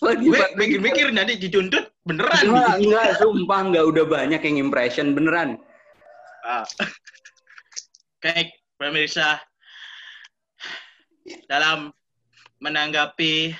Lagi 0.00 0.26
Gue 0.26 0.38
Van. 0.40 0.50
mikir-mikir 0.56 1.12
nanti 1.12 1.36
dituntut 1.36 1.92
beneran. 2.08 2.40
Enggak, 2.40 2.74
enggak, 2.80 3.06
sumpah 3.20 3.60
enggak 3.68 3.84
udah 3.84 4.04
banyak 4.08 4.40
yang 4.40 4.56
impression 4.58 5.12
beneran. 5.12 5.60
Ah. 6.42 6.64
Oke, 8.18 8.48
pemirsa. 8.80 9.40
Dalam 11.48 11.92
menanggapi 12.60 13.52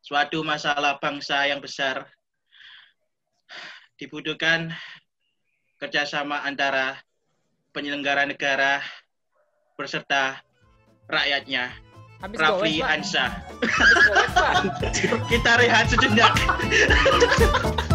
suatu 0.00 0.40
masalah 0.40 0.96
bangsa 0.96 1.44
yang 1.48 1.60
besar, 1.60 2.08
dibutuhkan 3.98 4.70
kerjasama 5.82 6.46
antara 6.46 7.02
penyelenggara 7.74 8.24
negara 8.24 8.78
berserta 9.74 10.38
rakyatnya. 11.10 11.74
Habis 12.18 12.38
Rafli. 12.42 12.82
Ansa. 12.82 13.30
Kita 15.30 15.52
rehat 15.54 15.86
sejenak. 15.86 16.34